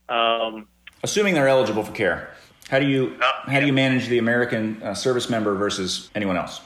Um, 0.08 0.68
Assuming 1.02 1.34
they're 1.34 1.48
eligible 1.48 1.82
for 1.82 1.92
care, 1.92 2.30
how 2.68 2.78
do 2.78 2.86
you 2.86 3.16
uh, 3.22 3.50
how 3.50 3.58
do 3.58 3.66
you 3.66 3.72
manage 3.72 4.08
the 4.08 4.18
American 4.18 4.82
uh, 4.82 4.94
service 4.94 5.30
member 5.30 5.54
versus 5.54 6.10
anyone 6.14 6.36
else, 6.36 6.60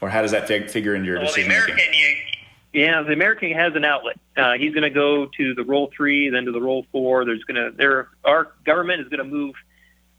or 0.00 0.10
how 0.10 0.20
does 0.20 0.32
that 0.32 0.46
fig- 0.46 0.68
figure 0.68 0.94
into 0.94 1.06
your 1.06 1.18
well, 1.18 1.26
decision 1.26 1.48
making? 1.48 1.76
Yeah, 2.76 3.00
the 3.04 3.14
American 3.14 3.52
has 3.52 3.74
an 3.74 3.86
outlet. 3.86 4.20
Uh, 4.36 4.52
he's 4.58 4.74
going 4.74 4.82
to 4.82 4.90
go 4.90 5.30
to 5.38 5.54
the 5.54 5.64
role 5.64 5.90
three, 5.96 6.28
then 6.28 6.44
to 6.44 6.52
the 6.52 6.60
role 6.60 6.84
four. 6.92 7.24
There's 7.24 7.42
going 7.44 7.54
to 7.56 7.74
there 7.74 8.10
our 8.22 8.52
government 8.66 9.00
is 9.00 9.08
going 9.08 9.24
to 9.24 9.24
move 9.24 9.54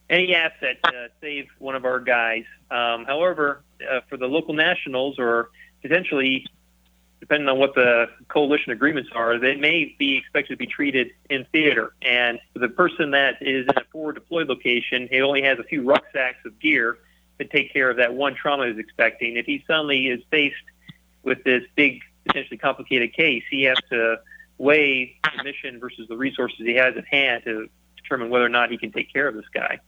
any 0.09 0.33
asset 0.33 0.77
to 0.85 1.09
save 1.21 1.49
one 1.59 1.75
of 1.75 1.85
our 1.85 1.99
guys. 1.99 2.45
Um, 2.71 3.05
however, 3.05 3.61
uh, 3.87 3.99
for 4.09 4.17
the 4.17 4.25
local 4.25 4.55
nationals 4.55 5.19
or 5.19 5.51
potentially, 5.83 6.47
depending 7.19 7.47
on 7.47 7.59
what 7.59 7.75
the 7.75 8.07
coalition 8.27 8.71
agreements 8.71 9.11
are, 9.13 9.37
they 9.37 9.55
may 9.55 9.95
be 9.99 10.17
expected 10.17 10.53
to 10.53 10.57
be 10.57 10.65
treated 10.65 11.11
in 11.29 11.45
theater. 11.51 11.93
And 12.01 12.39
the 12.55 12.69
person 12.69 13.11
that 13.11 13.35
is 13.39 13.67
in 13.67 13.77
a 13.77 13.85
forward 13.91 14.15
deployed 14.15 14.49
location, 14.49 15.07
he 15.11 15.21
only 15.21 15.43
has 15.43 15.59
a 15.59 15.63
few 15.63 15.83
rucksacks 15.83 16.43
of 16.43 16.59
gear 16.59 16.97
to 17.37 17.45
take 17.45 17.71
care 17.71 17.91
of 17.91 17.97
that 17.97 18.15
one 18.15 18.33
trauma 18.33 18.67
he's 18.67 18.79
expecting. 18.79 19.37
If 19.37 19.45
he 19.45 19.63
suddenly 19.67 20.07
is 20.07 20.21
faced 20.31 20.55
with 21.21 21.43
this 21.43 21.61
big 21.75 22.01
potentially 22.27 22.57
complicated 22.57 23.13
case, 23.13 23.43
he 23.49 23.63
has 23.63 23.77
to 23.89 24.17
weigh 24.57 25.17
the 25.37 25.43
mission 25.43 25.79
versus 25.79 26.07
the 26.07 26.17
resources 26.17 26.59
he 26.59 26.75
has 26.75 26.95
at 26.97 27.05
hand 27.05 27.43
to 27.45 27.69
determine 27.95 28.29
whether 28.29 28.45
or 28.45 28.49
not 28.49 28.71
he 28.71 28.77
can 28.77 28.91
take 28.91 29.11
care 29.11 29.27
of 29.27 29.35
this 29.35 29.45
guy. 29.53 29.79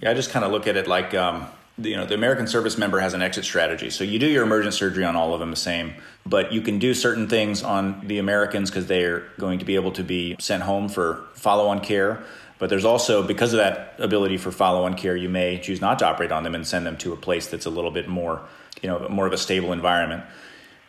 Yeah, 0.00 0.10
I 0.10 0.14
just 0.14 0.30
kind 0.30 0.44
of 0.44 0.52
look 0.52 0.66
at 0.66 0.76
it 0.76 0.86
like 0.86 1.14
um, 1.14 1.46
you 1.78 1.96
know 1.96 2.06
the 2.06 2.14
American 2.14 2.46
service 2.46 2.78
member 2.78 2.98
has 3.00 3.14
an 3.14 3.22
exit 3.22 3.44
strategy. 3.44 3.90
So 3.90 4.04
you 4.04 4.18
do 4.18 4.26
your 4.26 4.44
emergent 4.44 4.74
surgery 4.74 5.04
on 5.04 5.16
all 5.16 5.34
of 5.34 5.40
them 5.40 5.50
the 5.50 5.56
same, 5.56 5.94
but 6.26 6.52
you 6.52 6.60
can 6.60 6.78
do 6.78 6.94
certain 6.94 7.28
things 7.28 7.62
on 7.62 8.06
the 8.06 8.18
Americans 8.18 8.70
because 8.70 8.86
they're 8.86 9.24
going 9.38 9.58
to 9.58 9.64
be 9.64 9.74
able 9.74 9.92
to 9.92 10.02
be 10.02 10.36
sent 10.38 10.62
home 10.62 10.88
for 10.88 11.24
follow-on 11.34 11.80
care. 11.80 12.22
But 12.58 12.70
there's 12.70 12.84
also 12.84 13.22
because 13.22 13.52
of 13.52 13.58
that 13.58 13.94
ability 13.98 14.36
for 14.36 14.50
follow-on 14.50 14.94
care, 14.94 15.16
you 15.16 15.28
may 15.28 15.58
choose 15.58 15.80
not 15.80 16.00
to 16.00 16.06
operate 16.06 16.32
on 16.32 16.42
them 16.42 16.54
and 16.54 16.66
send 16.66 16.84
them 16.86 16.96
to 16.98 17.12
a 17.12 17.16
place 17.16 17.46
that's 17.46 17.66
a 17.66 17.70
little 17.70 17.92
bit 17.92 18.08
more, 18.08 18.42
you 18.82 18.88
know, 18.88 19.08
more 19.08 19.26
of 19.26 19.32
a 19.32 19.38
stable 19.38 19.72
environment. 19.72 20.24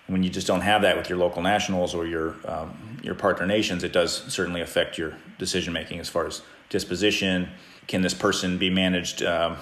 When 0.10 0.24
you 0.24 0.30
just 0.30 0.48
don't 0.48 0.62
have 0.62 0.82
that 0.82 0.98
with 0.98 1.08
your 1.08 1.18
local 1.18 1.42
nationals 1.42 1.94
or 1.94 2.06
your 2.06 2.36
um, 2.46 3.00
your 3.02 3.16
partner 3.16 3.46
nations, 3.46 3.84
it 3.84 3.94
does 3.94 4.24
certainly 4.34 4.60
affect 4.60 4.98
your 4.98 5.14
decision 5.38 5.72
making 5.72 6.00
as 6.00 6.10
far 6.10 6.28
as 6.28 6.42
disposition. 6.70 7.50
Can 7.88 8.02
this 8.02 8.14
person 8.14 8.58
be 8.58 8.70
managed? 8.70 9.24
Um, 9.24 9.58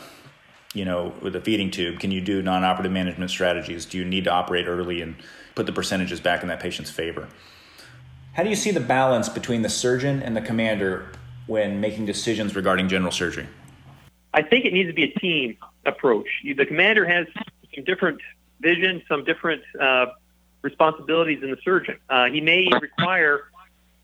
you 0.74 0.86
know, 0.86 1.14
with 1.22 1.36
a 1.36 1.42
feeding 1.42 1.72
tube, 1.72 2.00
can 2.00 2.12
you 2.12 2.22
do 2.22 2.42
non-operative 2.42 2.92
management 2.92 3.32
strategies? 3.32 3.86
Do 3.86 3.98
you 3.98 4.06
need 4.06 4.26
to 4.26 4.32
operate 4.32 4.68
early 4.68 5.02
and 5.02 5.16
put 5.56 5.66
the 5.66 5.72
percentages 5.72 6.20
back 6.20 6.44
in 6.44 6.50
that 6.50 6.60
patient's 6.60 6.92
favor? 6.92 7.28
How 8.34 8.44
do 8.44 8.50
you 8.50 8.56
see 8.56 8.70
the 8.70 8.82
balance 8.82 9.30
between 9.30 9.64
the 9.64 9.70
surgeon 9.70 10.22
and 10.22 10.36
the 10.36 10.42
commander 10.42 11.08
when 11.48 11.80
making 11.80 12.06
decisions 12.06 12.56
regarding 12.56 12.90
general 12.90 13.12
surgery? 13.12 13.48
I 14.34 14.44
think 14.44 14.66
it 14.66 14.74
needs 14.74 14.90
to 14.90 14.94
be 14.94 15.06
a 15.06 15.20
team 15.20 15.58
approach. 15.86 16.28
The 16.44 16.66
commander 16.66 17.08
has 17.08 17.26
some 17.74 17.84
different 17.86 18.22
vision, 18.60 19.02
some 19.08 19.24
different 19.24 19.64
uh, 19.82 20.08
responsibilities 20.62 21.40
in 21.44 21.52
the 21.52 21.58
surgeon. 21.64 21.98
Uh, 22.10 22.26
he 22.26 22.42
may 22.42 22.68
require 22.82 23.50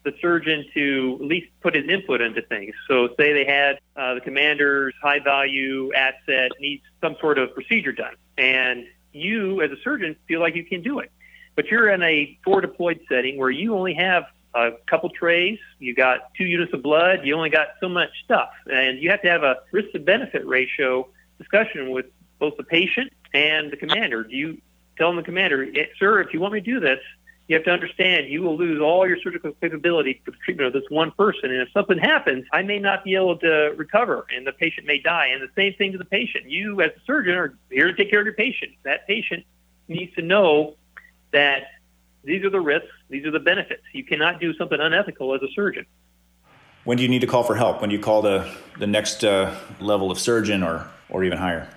the 0.04 0.14
surgeon 0.22 0.66
to 0.74 1.18
at 1.22 1.28
least 1.28 1.48
put 1.62 1.76
his 1.76 1.88
input 1.88 2.22
into 2.22 2.42
things. 2.42 2.74
So, 2.88 3.10
say 3.18 3.34
they 3.34 3.46
had 3.46 3.80
uh, 3.96 4.16
the 4.16 4.22
commander's 4.22 4.94
high 5.02 5.20
value 5.20 5.94
asset 5.94 6.52
needs 6.60 6.84
some 7.02 7.16
sort 7.20 7.38
of 7.38 7.54
procedure 7.54 7.94
done, 7.94 8.16
and 8.38 8.86
you, 9.14 9.62
as 9.62 9.72
a 9.72 9.78
surgeon, 9.84 10.16
feel 10.28 10.40
like 10.40 10.56
you 10.56 10.66
can 10.66 10.82
do 10.82 11.00
it. 11.00 11.12
But 11.56 11.68
you're 11.68 11.90
in 11.90 12.02
a 12.02 12.38
forward 12.44 12.62
deployed 12.62 13.02
setting 13.08 13.38
where 13.38 13.52
you 13.52 13.76
only 13.76 13.94
have 13.94 14.26
a 14.56 14.72
couple 14.88 15.10
trays, 15.10 15.60
you 15.80 15.96
got 15.96 16.34
two 16.36 16.46
units 16.46 16.74
of 16.74 16.84
blood, 16.84 17.22
you 17.24 17.36
only 17.36 17.50
got 17.50 17.68
so 17.80 17.90
much 17.90 18.10
stuff, 18.24 18.50
and 18.72 19.00
you 19.00 19.10
have 19.10 19.22
to 19.22 19.30
have 19.30 19.44
a 19.44 19.58
risk 19.72 19.92
to 19.92 20.00
benefit 20.00 20.46
ratio 20.46 21.08
discussion 21.38 21.92
with 21.92 22.06
both 22.40 22.56
the 22.58 22.64
patient 22.64 23.12
and 23.34 23.72
the 23.72 23.78
commander. 23.78 24.24
Do 24.24 24.36
you 24.36 24.62
tell 24.98 25.14
the 25.16 25.24
commander, 25.24 25.64
eh, 25.64 25.86
sir, 25.98 26.22
if 26.22 26.34
you 26.34 26.40
want 26.40 26.54
me 26.54 26.62
to 26.62 26.66
do 26.66 26.80
this, 26.80 27.00
you 27.48 27.56
have 27.56 27.66
to 27.66 27.72
understand 27.72 28.28
you 28.30 28.42
will 28.42 28.58
lose 28.58 28.82
all 28.82 29.08
your 29.08 29.18
surgical 29.22 29.52
capability 29.62 30.22
for 30.24 30.32
the 30.32 30.38
treatment 30.38 30.68
of 30.68 30.74
this 30.74 30.90
one 30.90 31.12
person. 31.12 31.52
And 31.52 31.62
if 31.62 31.72
something 31.74 31.98
happens, 31.98 32.46
I 32.54 32.64
may 32.64 32.80
not 32.80 33.04
be 33.04 33.16
able 33.16 33.38
to 33.40 33.74
recover 33.76 34.26
and 34.34 34.48
the 34.48 34.54
patient 34.54 34.88
may 34.88 35.00
die. 35.00 35.28
And 35.28 35.42
the 35.42 35.50
same 35.56 35.74
thing 35.74 35.92
to 35.92 35.98
the 35.98 36.06
patient. 36.06 36.50
You, 36.50 36.82
as 36.82 36.92
a 36.92 37.06
surgeon, 37.06 37.36
are 37.36 37.54
here 37.70 37.88
to 37.88 37.94
take 37.94 38.10
care 38.10 38.20
of 38.20 38.26
your 38.26 38.36
patient. 38.36 38.72
That 38.84 39.06
patient 39.08 39.46
needs 39.90 40.16
to 40.16 40.22
know 40.22 40.76
that 41.32 41.64
these 42.24 42.46
are 42.46 42.50
the 42.50 42.62
risks, 42.62 42.88
these 43.10 43.26
are 43.26 43.32
the 43.32 43.40
benefits. 43.40 43.84
You 43.92 44.06
cannot 44.06 44.40
do 44.40 44.54
something 44.54 44.80
unethical 44.80 45.34
as 45.36 45.42
a 45.42 45.52
surgeon. 45.54 45.86
When 46.86 46.98
do 46.98 47.04
you 47.04 47.10
need 47.10 47.22
to 47.22 47.28
call 47.28 47.44
for 47.44 47.56
help? 47.56 47.82
When 47.82 47.90
do 47.90 47.96
you 47.96 48.02
call 48.02 48.22
the, 48.22 48.50
the 48.80 48.88
next 48.88 49.24
uh, 49.24 49.56
level 49.82 50.12
of 50.12 50.20
surgeon 50.20 50.64
or, 50.64 50.88
or 51.10 51.24
even 51.24 51.38
higher? 51.38 51.70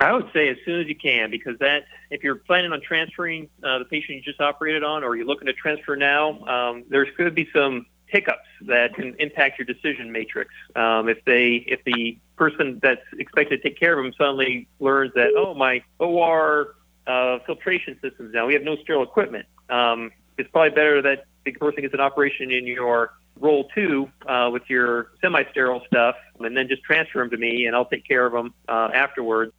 I 0.00 0.14
would 0.14 0.30
say 0.32 0.48
as 0.48 0.56
soon 0.64 0.80
as 0.80 0.88
you 0.88 0.96
can, 0.96 1.30
because 1.30 1.58
that 1.58 1.84
if 2.10 2.24
you're 2.24 2.36
planning 2.36 2.72
on 2.72 2.80
transferring 2.80 3.50
uh, 3.62 3.80
the 3.80 3.84
patient 3.84 4.16
you 4.16 4.22
just 4.22 4.40
operated 4.40 4.82
on, 4.82 5.04
or 5.04 5.14
you're 5.14 5.26
looking 5.26 5.46
to 5.46 5.52
transfer 5.52 5.94
now, 5.94 6.42
um, 6.46 6.84
there's 6.88 7.14
going 7.18 7.28
to 7.28 7.34
be 7.34 7.48
some 7.54 7.84
hiccups 8.06 8.48
that 8.62 8.94
can 8.94 9.14
impact 9.18 9.58
your 9.58 9.66
decision 9.66 10.10
matrix. 10.10 10.52
Um, 10.74 11.08
if 11.08 11.22
they, 11.26 11.64
if 11.66 11.84
the 11.84 12.18
person 12.36 12.80
that's 12.82 13.02
expected 13.18 13.62
to 13.62 13.68
take 13.68 13.78
care 13.78 13.98
of 13.98 14.02
them 14.02 14.12
suddenly 14.16 14.68
learns 14.80 15.12
that, 15.14 15.34
oh, 15.36 15.52
my 15.52 15.82
OR 15.98 16.76
uh, 17.06 17.38
filtration 17.44 17.98
systems 18.00 18.32
now, 18.32 18.46
we 18.46 18.54
have 18.54 18.62
no 18.62 18.76
sterile 18.76 19.02
equipment. 19.02 19.46
Um, 19.68 20.12
it's 20.38 20.50
probably 20.50 20.70
better 20.70 21.02
that 21.02 21.26
the 21.44 21.52
person 21.52 21.82
gets 21.82 21.92
an 21.92 22.00
operation 22.00 22.50
in 22.50 22.66
your 22.66 23.12
role 23.38 23.68
two 23.74 24.10
uh, 24.26 24.48
with 24.50 24.62
your 24.68 25.12
semi-sterile 25.20 25.82
stuff, 25.86 26.16
and 26.40 26.56
then 26.56 26.68
just 26.68 26.82
transfer 26.82 27.18
them 27.18 27.30
to 27.30 27.36
me, 27.36 27.66
and 27.66 27.76
I'll 27.76 27.84
take 27.84 28.06
care 28.06 28.24
of 28.24 28.32
them 28.32 28.54
uh, 28.66 28.90
afterwards 28.94 29.52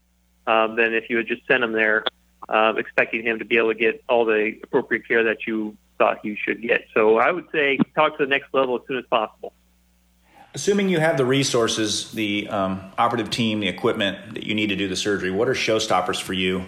um, 0.48 0.76
than 0.76 0.94
if 0.94 1.10
you 1.10 1.18
had 1.18 1.28
just 1.28 1.46
sent 1.48 1.64
him 1.64 1.74
there, 1.74 2.04
uh, 2.50 2.74
expecting 2.78 3.24
him 3.24 3.40
to 3.40 3.46
be 3.46 3.58
able 3.58 3.74
to 3.74 3.80
get 3.80 4.04
all 4.10 4.26
the 4.26 4.60
appropriate 4.64 5.08
care 5.08 5.24
that 5.24 5.46
you 5.48 5.76
thought 5.98 6.20
he 6.24 6.36
should 6.36 6.62
get. 6.62 6.86
So 6.94 7.18
I 7.18 7.32
would 7.32 7.46
say 7.52 7.78
talk 7.96 8.18
to 8.18 8.26
the 8.26 8.30
next 8.30 8.54
level 8.54 8.76
as 8.76 8.82
soon 8.88 8.98
as 8.98 9.06
possible. 9.10 9.54
Assuming 10.54 10.90
you 10.90 11.00
have 11.00 11.16
the 11.16 11.26
resources, 11.26 12.12
the 12.12 12.48
um, 12.50 12.92
operative 12.98 13.30
team, 13.30 13.62
the 13.62 13.70
equipment 13.70 14.34
that 14.34 14.44
you 14.44 14.54
need 14.54 14.68
to 14.68 14.76
do 14.76 14.88
the 14.88 14.98
surgery, 14.98 15.32
what 15.32 15.48
are 15.48 15.54
showstoppers 15.54 16.22
for 16.22 16.34
you 16.34 16.66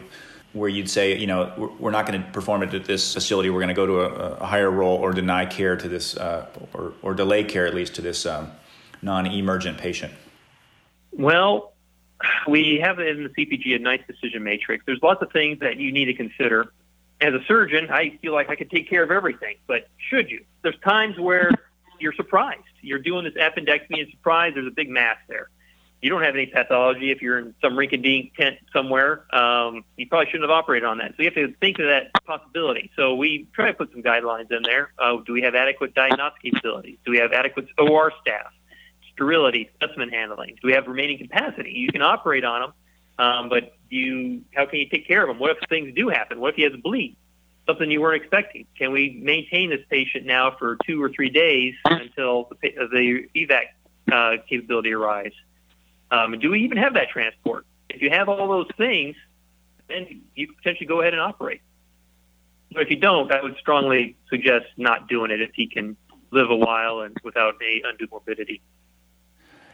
where 0.53 0.69
you'd 0.69 0.89
say, 0.89 1.17
you 1.17 1.25
know, 1.27 1.75
we're 1.79 1.91
not 1.91 2.05
going 2.05 2.21
to 2.21 2.31
perform 2.31 2.61
it 2.61 2.73
at 2.73 2.85
this 2.85 3.13
facility. 3.13 3.49
We're 3.49 3.59
going 3.59 3.69
to 3.69 3.73
go 3.73 3.87
to 3.87 4.01
a, 4.01 4.35
a, 4.35 4.45
higher 4.45 4.69
role 4.69 4.97
or 4.97 5.11
deny 5.11 5.47
care 5.47 5.75
to 5.75 5.89
this, 5.89 6.15
uh, 6.15 6.45
or, 6.73 6.93
or 7.01 7.13
delay 7.15 7.43
care 7.43 7.65
at 7.65 7.73
least 7.73 7.95
to 7.95 8.01
this 8.01 8.27
um, 8.27 8.51
non-emergent 9.01 9.79
patient. 9.79 10.13
Well, 11.11 11.72
we 12.47 12.79
have 12.81 12.99
in 12.99 13.23
the 13.23 13.29
CPG 13.29 13.75
a 13.75 13.79
nice 13.79 14.01
decision 14.07 14.43
matrix. 14.43 14.83
There's 14.85 15.01
lots 15.01 15.21
of 15.21 15.31
things 15.31 15.59
that 15.59 15.77
you 15.77 15.91
need 15.91 16.05
to 16.05 16.13
consider. 16.13 16.73
As 17.21 17.33
a 17.33 17.43
surgeon, 17.47 17.87
I 17.89 18.17
feel 18.21 18.33
like 18.33 18.49
I 18.49 18.55
could 18.55 18.69
take 18.69 18.89
care 18.89 19.03
of 19.03 19.11
everything, 19.11 19.55
but 19.67 19.87
should 20.09 20.29
you? 20.29 20.43
There's 20.61 20.79
times 20.83 21.17
where 21.17 21.51
you're 21.99 22.13
surprised. 22.13 22.63
You're 22.81 22.99
doing 22.99 23.23
this 23.23 23.33
appendectomy 23.35 24.01
and 24.01 24.11
surprised 24.11 24.55
there's 24.55 24.67
a 24.67 24.71
big 24.71 24.89
mass 24.89 25.17
there. 25.27 25.49
You 26.01 26.09
don't 26.09 26.21
have 26.21 26.35
any 26.35 26.47
pathology. 26.47 27.11
If 27.11 27.21
you're 27.21 27.39
in 27.39 27.55
some 27.61 27.77
rink 27.77 27.93
and 27.93 28.03
dink 28.03 28.35
tent 28.35 28.57
somewhere, 28.73 29.23
um, 29.33 29.85
you 29.95 30.05
probably 30.05 30.25
shouldn't 30.25 30.43
have 30.43 30.51
operated 30.51 30.85
on 30.85 30.97
that. 30.97 31.11
So 31.11 31.23
you 31.23 31.25
have 31.25 31.35
to 31.35 31.53
think 31.61 31.79
of 31.79 31.85
that 31.85 32.11
possibility. 32.25 32.91
So 32.97 33.15
we 33.15 33.47
try 33.53 33.67
to 33.67 33.73
put 33.73 33.89
some 33.93 34.03
guidelines 34.03 34.51
in 34.51 34.63
there. 34.63 34.91
Uh, 34.99 35.19
do 35.25 35.31
we 35.31 35.41
have 35.43 35.55
adequate 35.55 35.93
diagnostic 35.93 36.41
capabilities? 36.43 36.97
Do 37.05 37.11
we 37.11 37.19
have 37.19 37.31
adequate 37.31 37.67
OR 37.77 38.11
staff? 38.19 38.51
Sterility, 39.13 39.69
specimen 39.75 40.09
handling? 40.09 40.57
Do 40.61 40.67
we 40.67 40.73
have 40.73 40.87
remaining 40.87 41.17
capacity? 41.17 41.71
You 41.71 41.89
can 41.89 42.01
operate 42.01 42.43
on 42.43 42.61
them, 42.61 42.73
um, 43.19 43.49
but 43.49 43.75
you 43.89 44.41
how 44.53 44.65
can 44.65 44.79
you 44.79 44.89
take 44.89 45.07
care 45.07 45.21
of 45.21 45.27
them? 45.27 45.39
What 45.39 45.51
if 45.51 45.57
things 45.69 45.93
do 45.95 46.09
happen? 46.09 46.39
What 46.39 46.51
if 46.51 46.55
he 46.55 46.63
has 46.63 46.73
a 46.73 46.77
bleed? 46.77 47.15
Something 47.67 47.89
you 47.89 48.01
weren't 48.01 48.21
expecting. 48.21 48.65
Can 48.77 48.91
we 48.91 49.19
maintain 49.23 49.69
this 49.69 49.81
patient 49.89 50.25
now 50.25 50.55
for 50.57 50.77
two 50.85 51.01
or 51.01 51.09
three 51.09 51.29
days 51.29 51.75
until 51.85 52.49
the, 52.61 52.71
the 52.91 53.27
evac 53.35 53.67
uh, 54.11 54.41
capability 54.49 54.91
arrives? 54.91 55.35
Um, 56.11 56.37
do 56.39 56.51
we 56.51 56.63
even 56.63 56.77
have 56.77 56.95
that 56.95 57.09
transport? 57.09 57.65
If 57.89 58.01
you 58.01 58.09
have 58.09 58.27
all 58.27 58.47
those 58.47 58.67
things, 58.77 59.15
then 59.87 60.23
you 60.35 60.51
potentially 60.51 60.87
go 60.87 61.01
ahead 61.01 61.13
and 61.13 61.21
operate. 61.21 61.61
But 62.71 62.83
if 62.83 62.89
you 62.89 62.97
don't, 62.97 63.31
I 63.31 63.41
would 63.41 63.57
strongly 63.57 64.17
suggest 64.29 64.65
not 64.77 65.07
doing 65.07 65.31
it 65.31 65.41
if 65.41 65.51
he 65.53 65.67
can 65.67 65.95
live 66.31 66.49
a 66.49 66.55
while 66.55 67.01
and 67.01 67.15
without 67.23 67.55
a 67.61 67.81
undue 67.85 68.07
morbidity. 68.11 68.61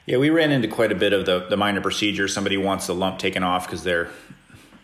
Yeah, 0.10 0.18
we 0.18 0.32
ran 0.32 0.52
into 0.52 0.68
quite 0.68 0.92
a 0.92 0.96
bit 0.96 1.14
of 1.14 1.28
the, 1.28 1.46
the 1.52 1.56
minor 1.56 1.82
procedure. 1.82 2.28
Somebody 2.28 2.58
wants 2.58 2.88
the 2.88 2.96
lump 2.96 3.20
taken 3.20 3.44
off 3.44 3.68
because 3.68 3.84
they're, 3.84 4.10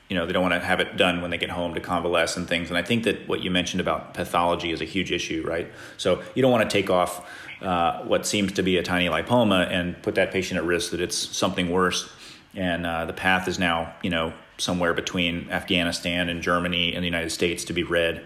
you 0.07 0.15
know, 0.15 0.27
they 0.27 0.33
don't 0.33 0.43
want 0.43 0.53
to 0.53 0.59
have 0.59 0.79
it 0.79 0.97
done 0.97 1.23
when 1.23 1.31
they 1.31 1.39
get 1.39 1.49
home 1.49 1.73
to 1.73 1.79
convalesce 1.79 2.37
and 2.37 2.47
things. 2.47 2.69
And 2.69 2.77
I 2.77 2.83
think 2.83 3.05
that 3.05 3.27
what 3.27 3.41
you 3.41 3.49
mentioned 3.49 3.81
about 3.81 4.13
pathology 4.13 4.69
is 4.69 4.81
a 4.81 4.85
huge 4.85 5.11
issue, 5.11 5.43
right? 5.43 5.67
So 5.97 6.21
you 6.35 6.43
don't 6.43 6.51
want 6.51 6.69
to 6.69 6.71
take 6.71 6.91
off 6.91 7.27
uh, 7.63 8.03
what 8.03 8.27
seems 8.27 8.51
to 8.51 8.61
be 8.61 8.77
a 8.77 8.83
tiny 8.83 9.07
lipoma 9.07 9.67
and 9.71 9.99
put 10.03 10.13
that 10.13 10.31
patient 10.31 10.59
at 10.59 10.63
risk 10.63 10.91
that 10.91 11.01
it's 11.01 11.17
something 11.17 11.71
worse. 11.71 12.07
And 12.53 12.85
uh, 12.85 13.05
the 13.05 13.13
path 13.13 13.47
is 13.47 13.57
now, 13.57 13.95
you 14.03 14.11
know, 14.11 14.31
somewhere 14.59 14.93
between 14.93 15.49
Afghanistan 15.49 16.29
and 16.29 16.43
Germany 16.43 16.93
and 16.93 17.01
the 17.01 17.07
United 17.07 17.31
States 17.31 17.65
to 17.65 17.73
be 17.73 17.81
read, 17.81 18.23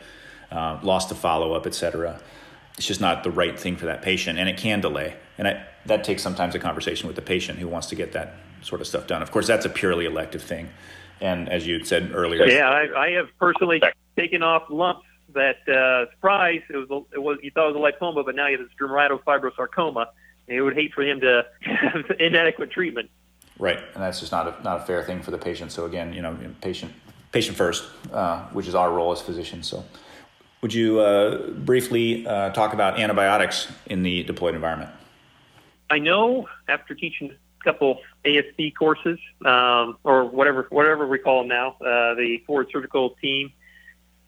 uh, 0.51 0.81
lost 0.83 1.07
to 1.07 1.15
follow 1.15 1.53
up, 1.53 1.65
et 1.65 1.75
cetera. 1.75 2.19
It's 2.75 2.87
just 2.87 2.99
not 2.99 3.23
the 3.23 3.31
right 3.31 3.57
thing 3.57 3.77
for 3.77 3.85
that 3.85 4.01
patient, 4.01 4.37
and 4.37 4.49
it 4.49 4.57
can 4.57 4.81
delay. 4.81 5.15
And 5.39 5.48
I, 5.48 5.65
that 5.86 6.03
takes 6.03 6.22
sometimes 6.22 6.53
a 6.53 6.60
conversation 6.60 7.08
with 7.08 7.15
the 7.15 7.22
patient 7.22 7.58
who 7.58 7.67
wants 7.67 7.88
to 7.88 7.96
get 7.96 8.12
that 8.12 8.36
sort 8.62 8.81
of 8.81 8.88
stuff 8.88 9.08
done. 9.08 9.22
Of 9.22 9.31
course, 9.31 9.48
that's 9.48 9.65
a 9.65 9.69
purely 9.69 10.05
elective 10.05 10.43
thing. 10.43 10.69
And 11.22 11.48
as 11.50 11.65
you 11.65 11.84
said 11.86 12.12
earlier, 12.13 12.46
yeah, 12.46 12.69
I, 12.69 13.08
I 13.08 13.12
have 13.12 13.29
personally 13.39 13.81
taken 14.17 14.43
off 14.43 14.63
lumps 14.69 15.05
that 15.34 15.67
uh, 15.67 16.12
surprise 16.12 16.62
it 16.69 16.75
was 16.75 17.05
it 17.13 17.22
was 17.22 17.38
you 17.41 17.51
thought 17.51 17.69
it 17.69 17.75
was 17.75 17.93
a 17.93 18.03
lipoma, 18.03 18.25
but 18.25 18.36
now 18.36 18.48
you 18.48 18.58
have 18.58 18.67
this 18.67 18.75
dermatofibrosarcoma. 18.79 20.08
And 20.48 20.55
you 20.55 20.63
would 20.63 20.75
hate 20.75 20.93
for 20.93 21.03
him 21.03 21.22
to 21.22 21.46
have 21.62 22.12
inadequate 22.19 22.72
treatment. 22.72 23.10
Right, 23.60 23.77
and 23.77 24.03
that's 24.03 24.19
just 24.19 24.31
not 24.31 24.48
a 24.48 24.63
not 24.63 24.81
a 24.81 24.86
fair 24.86 25.03
thing 25.03 25.22
for 25.22 25.31
the 25.31 25.38
patient. 25.38 25.72
So 25.72 25.86
again, 25.86 26.13
you 26.13 26.22
know, 26.22 26.38
patient 26.62 26.91
patient 27.31 27.55
first, 27.55 27.86
uh, 28.12 28.43
which 28.50 28.67
is 28.67 28.75
our 28.75 28.91
role 28.91 29.12
as 29.12 29.22
physicians. 29.22 29.67
So, 29.67 29.86
would 30.62 30.74
you 30.74 31.00
uh, 31.00 31.50
briefly 31.51 32.27
uh, 32.27 32.50
talk 32.51 32.74
about 32.74 33.00
antibiotics 33.00 33.72
in 33.86 34.03
the 34.03 34.24
deployed 34.24 34.55
environment? 34.55 34.89
I 35.89 36.00
know 36.00 36.48
after 36.67 36.93
teaching 36.96 37.31
a 37.31 37.63
couple 37.63 38.00
ASP 38.25 38.75
courses, 38.77 39.19
um, 39.46 39.98
or 40.03 40.25
whatever 40.25 40.67
whatever 40.69 41.08
we 41.08 41.17
call 41.17 41.39
them 41.39 41.48
now, 41.50 41.69
uh, 41.81 42.15
the 42.15 42.41
forward 42.46 42.67
surgical 42.72 43.12
team 43.22 43.51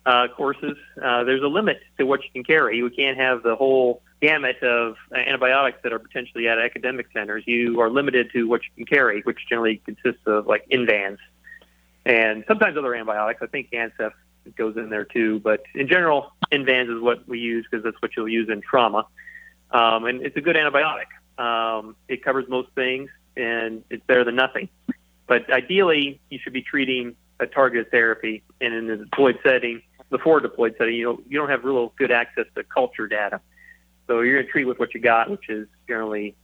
uh, 0.05 0.27
courses, 0.35 0.77
uh, 1.01 1.23
there's 1.23 1.43
a 1.43 1.47
limit 1.47 1.79
to 1.97 2.05
what 2.05 2.23
you 2.23 2.29
can 2.31 2.43
carry. 2.43 2.77
You 2.77 2.89
can't 2.89 3.17
have 3.17 3.43
the 3.43 3.55
whole 3.55 4.01
gamut 4.21 4.61
of 4.63 4.95
antibiotics 5.13 5.79
that 5.83 5.93
are 5.93 5.99
potentially 5.99 6.47
at 6.47 6.59
academic 6.59 7.07
centers. 7.13 7.43
You 7.45 7.79
are 7.81 7.89
limited 7.89 8.31
to 8.33 8.47
what 8.47 8.61
you 8.63 8.69
can 8.75 8.85
carry, 8.85 9.21
which 9.21 9.39
generally 9.49 9.81
consists 9.85 10.21
of 10.25 10.47
like 10.47 10.67
Invanz 10.69 11.17
and 12.05 12.43
sometimes 12.47 12.77
other 12.77 12.93
antibiotics. 12.93 13.41
I 13.41 13.47
think 13.47 13.71
Ancef 13.71 14.11
goes 14.55 14.75
in 14.77 14.89
there 14.89 15.05
too, 15.05 15.39
but 15.39 15.63
in 15.75 15.87
general, 15.87 16.33
Invanz 16.51 16.95
is 16.95 17.01
what 17.01 17.27
we 17.27 17.39
use 17.39 17.65
because 17.69 17.83
that's 17.83 18.01
what 18.01 18.11
you'll 18.15 18.29
use 18.29 18.49
in 18.49 18.61
trauma. 18.61 19.05
Um, 19.71 20.05
and 20.05 20.21
it's 20.21 20.35
a 20.35 20.41
good 20.41 20.55
antibiotic. 20.55 21.05
Um, 21.41 21.95
it 22.07 22.23
covers 22.23 22.45
most 22.47 22.69
things, 22.75 23.09
and 23.35 23.83
it's 23.89 24.05
better 24.05 24.23
than 24.23 24.35
nothing. 24.35 24.69
But 25.27 25.51
ideally, 25.51 26.19
you 26.29 26.39
should 26.43 26.53
be 26.53 26.61
treating 26.61 27.15
a 27.39 27.47
targeted 27.47 27.89
therapy, 27.89 28.43
and 28.59 28.73
in 28.73 28.87
the 28.87 28.97
deployed 28.97 29.39
setting, 29.43 29.81
forward 30.23 30.43
deployed 30.43 30.75
setting, 30.77 30.95
you 30.95 31.05
don't, 31.05 31.23
you 31.29 31.39
don't 31.39 31.49
have 31.49 31.63
real 31.63 31.93
good 31.97 32.11
access 32.11 32.45
to 32.55 32.63
culture 32.63 33.07
data. 33.07 33.41
So 34.07 34.21
you're 34.21 34.35
going 34.35 34.45
to 34.45 34.51
treat 34.51 34.65
with 34.65 34.77
what 34.77 34.93
you 34.93 34.99
got, 34.99 35.29
which 35.29 35.49
is 35.49 35.67
generally 35.87 36.35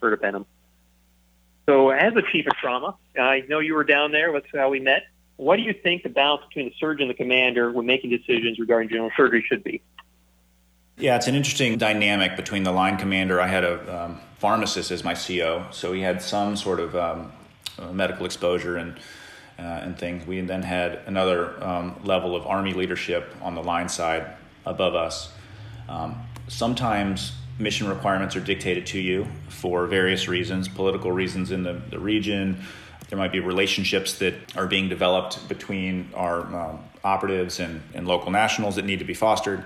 ertapenem. 0.00 0.44
So 1.66 1.90
as 1.90 2.12
a 2.14 2.22
chief 2.30 2.46
of 2.46 2.52
trauma, 2.56 2.94
I 3.18 3.42
know 3.48 3.58
you 3.58 3.74
were 3.74 3.84
down 3.84 4.12
there. 4.12 4.30
That's 4.32 4.46
how 4.52 4.68
we 4.68 4.80
met. 4.80 5.04
What 5.36 5.56
do 5.56 5.62
you 5.62 5.72
think 5.72 6.02
the 6.02 6.10
balance 6.10 6.42
between 6.48 6.66
the 6.66 6.74
surgeon 6.78 7.08
and 7.08 7.10
the 7.10 7.14
commander 7.14 7.72
when 7.72 7.86
making 7.86 8.10
decisions 8.10 8.58
regarding 8.58 8.90
general 8.90 9.10
surgery 9.16 9.44
should 9.48 9.64
be? 9.64 9.82
Yeah, 10.96 11.16
it's 11.16 11.26
an 11.26 11.34
interesting 11.34 11.76
dynamic 11.76 12.36
between 12.36 12.62
the 12.62 12.70
line 12.70 12.98
commander. 12.98 13.40
I 13.40 13.48
had 13.48 13.64
a 13.64 14.04
um, 14.04 14.20
pharmacist 14.38 14.92
as 14.92 15.02
my 15.02 15.14
CO, 15.14 15.66
so 15.72 15.92
he 15.92 16.00
had 16.00 16.22
some 16.22 16.56
sort 16.56 16.78
of 16.78 16.94
um, 16.94 17.32
uh, 17.76 17.92
medical 17.92 18.24
exposure 18.24 18.76
and 18.76 18.96
uh, 19.58 19.62
and 19.62 19.98
things. 19.98 20.24
We 20.26 20.40
then 20.40 20.62
had 20.62 21.00
another 21.06 21.62
um, 21.64 21.96
level 22.04 22.36
of 22.36 22.46
army 22.46 22.74
leadership 22.74 23.34
on 23.42 23.56
the 23.56 23.62
line 23.62 23.88
side 23.88 24.36
above 24.66 24.94
us. 24.94 25.32
Um, 25.88 26.16
sometimes 26.46 27.32
mission 27.58 27.88
requirements 27.88 28.36
are 28.36 28.40
dictated 28.40 28.86
to 28.86 29.00
you 29.00 29.26
for 29.48 29.86
various 29.86 30.28
reasons, 30.28 30.68
political 30.68 31.10
reasons 31.10 31.50
in 31.50 31.64
the, 31.64 31.80
the 31.90 31.98
region. 31.98 32.62
There 33.08 33.18
might 33.18 33.32
be 33.32 33.40
relationships 33.40 34.18
that 34.18 34.34
are 34.56 34.66
being 34.66 34.88
developed 34.88 35.48
between 35.48 36.08
our 36.14 36.40
um, 36.54 36.80
operatives 37.04 37.60
and, 37.60 37.80
and 37.94 38.08
local 38.08 38.30
nationals 38.30 38.76
that 38.76 38.84
need 38.84 39.00
to 39.00 39.04
be 39.04 39.14
fostered. 39.14 39.64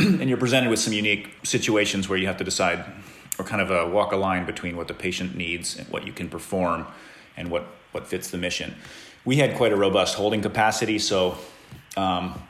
And 0.00 0.28
you're 0.28 0.38
presented 0.38 0.70
with 0.70 0.78
some 0.78 0.92
unique 0.92 1.30
situations 1.42 2.08
where 2.08 2.18
you 2.18 2.26
have 2.26 2.38
to 2.38 2.44
decide 2.44 2.84
or 3.38 3.44
kind 3.44 3.60
of 3.60 3.70
a 3.70 3.86
walk 3.88 4.12
a 4.12 4.16
line 4.16 4.46
between 4.46 4.76
what 4.76 4.88
the 4.88 4.94
patient 4.94 5.34
needs 5.34 5.76
and 5.76 5.86
what 5.88 6.06
you 6.06 6.12
can 6.12 6.28
perform 6.28 6.86
and 7.36 7.50
what, 7.50 7.66
what 7.92 8.06
fits 8.06 8.30
the 8.30 8.38
mission. 8.38 8.74
We 9.24 9.36
had 9.36 9.56
quite 9.56 9.72
a 9.72 9.76
robust 9.76 10.14
holding 10.14 10.42
capacity, 10.42 10.98
so 10.98 11.36
um, 11.96 12.40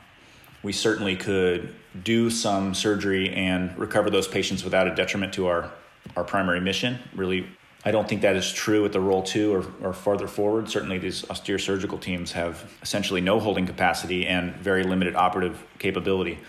we 0.63 0.71
certainly 0.71 1.15
could 1.15 1.73
do 2.03 2.29
some 2.29 2.73
surgery 2.73 3.33
and 3.33 3.77
recover 3.77 4.09
those 4.09 4.27
patients 4.27 4.63
without 4.63 4.87
a 4.87 4.95
detriment 4.95 5.33
to 5.33 5.47
our, 5.47 5.71
our 6.15 6.23
primary 6.23 6.61
mission. 6.61 6.99
Really, 7.15 7.47
I 7.83 7.91
don't 7.91 8.07
think 8.07 8.21
that 8.21 8.35
is 8.35 8.51
true 8.51 8.85
at 8.85 8.93
the 8.93 8.99
role 8.99 9.23
two 9.23 9.53
or, 9.53 9.65
or 9.81 9.93
farther 9.93 10.27
forward. 10.27 10.69
Certainly, 10.69 10.99
these 10.99 11.29
austere 11.29 11.59
surgical 11.59 11.97
teams 11.97 12.31
have 12.33 12.71
essentially 12.81 13.21
no 13.21 13.39
holding 13.39 13.65
capacity 13.65 14.27
and 14.27 14.53
very 14.55 14.83
limited 14.83 15.15
operative 15.15 15.63
capability. 15.79 16.39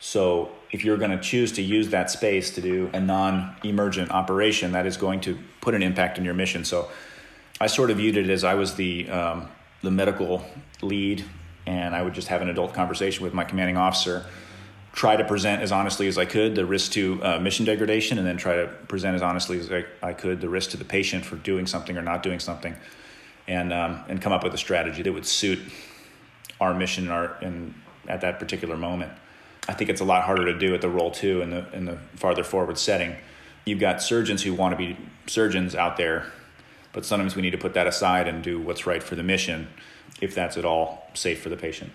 So 0.00 0.50
if 0.70 0.82
you're 0.82 0.96
going 0.96 1.10
to 1.10 1.20
choose 1.20 1.52
to 1.52 1.62
use 1.62 1.90
that 1.90 2.10
space 2.10 2.50
to 2.54 2.62
do 2.62 2.90
a 2.94 3.00
non-emergent 3.00 4.10
operation, 4.10 4.72
that 4.72 4.86
is 4.86 4.96
going 4.96 5.20
to 5.22 5.38
put 5.60 5.74
an 5.74 5.82
impact 5.82 6.18
on 6.18 6.24
your 6.24 6.34
mission. 6.34 6.64
So 6.64 6.88
I 7.60 7.66
sort 7.66 7.90
of 7.90 7.98
viewed 7.98 8.16
it 8.16 8.30
as 8.30 8.42
I 8.42 8.54
was 8.54 8.74
the 8.74 9.08
um, 9.10 9.48
the 9.82 9.90
medical 9.90 10.44
lead, 10.82 11.24
and 11.66 11.94
I 11.94 12.02
would 12.02 12.14
just 12.14 12.28
have 12.28 12.40
an 12.42 12.48
adult 12.48 12.72
conversation 12.72 13.22
with 13.22 13.34
my 13.34 13.44
commanding 13.44 13.76
officer, 13.76 14.26
try 14.92 15.16
to 15.16 15.24
present 15.24 15.62
as 15.62 15.72
honestly 15.72 16.06
as 16.06 16.18
I 16.18 16.24
could 16.24 16.54
the 16.54 16.66
risk 16.66 16.92
to 16.92 17.22
uh, 17.22 17.38
mission 17.38 17.66
degradation, 17.66 18.18
and 18.18 18.26
then 18.26 18.38
try 18.38 18.56
to 18.56 18.68
present 18.88 19.14
as 19.14 19.22
honestly 19.22 19.58
as 19.58 19.70
I, 19.70 19.84
I, 20.02 20.12
could 20.14 20.40
the 20.40 20.48
risk 20.48 20.70
to 20.70 20.76
the 20.76 20.84
patient 20.84 21.24
for 21.24 21.36
doing 21.36 21.66
something 21.66 21.96
or 21.96 22.02
not 22.02 22.22
doing 22.22 22.40
something, 22.40 22.74
and 23.46 23.72
um, 23.72 24.02
and 24.08 24.20
come 24.22 24.32
up 24.32 24.44
with 24.44 24.54
a 24.54 24.58
strategy 24.58 25.02
that 25.02 25.12
would 25.12 25.26
suit 25.26 25.58
our 26.58 26.72
mission 26.72 27.04
and 27.04 27.12
our 27.12 27.36
in 27.42 27.74
at 28.08 28.22
that 28.22 28.38
particular 28.38 28.78
moment. 28.78 29.12
I 29.68 29.74
think 29.74 29.90
it's 29.90 30.00
a 30.00 30.04
lot 30.04 30.24
harder 30.24 30.46
to 30.46 30.58
do 30.58 30.74
at 30.74 30.80
the 30.80 30.88
role 30.88 31.10
two 31.10 31.42
in 31.42 31.50
the 31.50 31.72
in 31.72 31.84
the 31.84 31.98
farther 32.16 32.44
forward 32.44 32.78
setting. 32.78 33.16
You've 33.64 33.80
got 33.80 34.02
surgeons 34.02 34.42
who 34.42 34.54
want 34.54 34.72
to 34.72 34.76
be 34.76 34.96
surgeons 35.26 35.74
out 35.74 35.96
there, 35.96 36.26
but 36.92 37.04
sometimes 37.04 37.36
we 37.36 37.42
need 37.42 37.50
to 37.50 37.58
put 37.58 37.74
that 37.74 37.86
aside 37.86 38.26
and 38.26 38.42
do 38.42 38.58
what's 38.60 38.86
right 38.86 39.02
for 39.02 39.14
the 39.14 39.22
mission, 39.22 39.68
if 40.20 40.34
that's 40.34 40.56
at 40.56 40.64
all 40.64 41.08
safe 41.14 41.42
for 41.42 41.50
the 41.50 41.56
patient. 41.56 41.92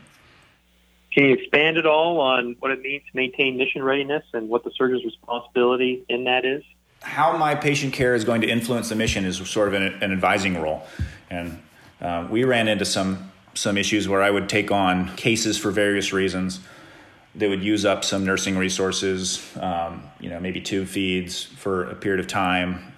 Can 1.11 1.25
you 1.25 1.33
expand 1.33 1.77
at 1.77 1.85
all 1.85 2.19
on 2.19 2.55
what 2.59 2.71
it 2.71 2.81
means 2.81 3.03
to 3.09 3.15
maintain 3.15 3.57
mission 3.57 3.81
readiness 3.81 4.23
and 4.33 4.49
what 4.49 4.63
the 4.63 4.71
surgeon's 4.75 5.05
responsibility 5.05 6.03
in 6.09 6.25
that 6.25 6.45
is? 6.45 6.61
How 7.01 7.37
my 7.37 7.55
patient 7.55 7.93
care 7.93 8.15
is 8.15 8.25
going 8.25 8.41
to 8.41 8.47
influence 8.47 8.89
the 8.89 8.95
mission 8.95 9.25
is 9.25 9.37
sort 9.49 9.69
of 9.69 9.73
an, 9.75 9.83
an 10.03 10.11
advising 10.11 10.61
role, 10.61 10.85
and 11.29 11.61
uh, 12.01 12.27
we 12.29 12.43
ran 12.43 12.67
into 12.67 12.85
some 12.85 13.31
some 13.53 13.77
issues 13.77 14.07
where 14.07 14.21
I 14.21 14.29
would 14.29 14.49
take 14.49 14.69
on 14.69 15.15
cases 15.15 15.57
for 15.57 15.71
various 15.71 16.11
reasons 16.11 16.59
they 17.35 17.47
would 17.47 17.63
use 17.63 17.85
up 17.85 18.03
some 18.03 18.25
nursing 18.25 18.57
resources, 18.57 19.45
um, 19.59 20.03
you 20.19 20.29
know, 20.29 20.39
maybe 20.39 20.61
tube 20.61 20.87
feeds 20.87 21.43
for 21.43 21.89
a 21.89 21.95
period 21.95 22.19
of 22.19 22.27
time, 22.27 22.93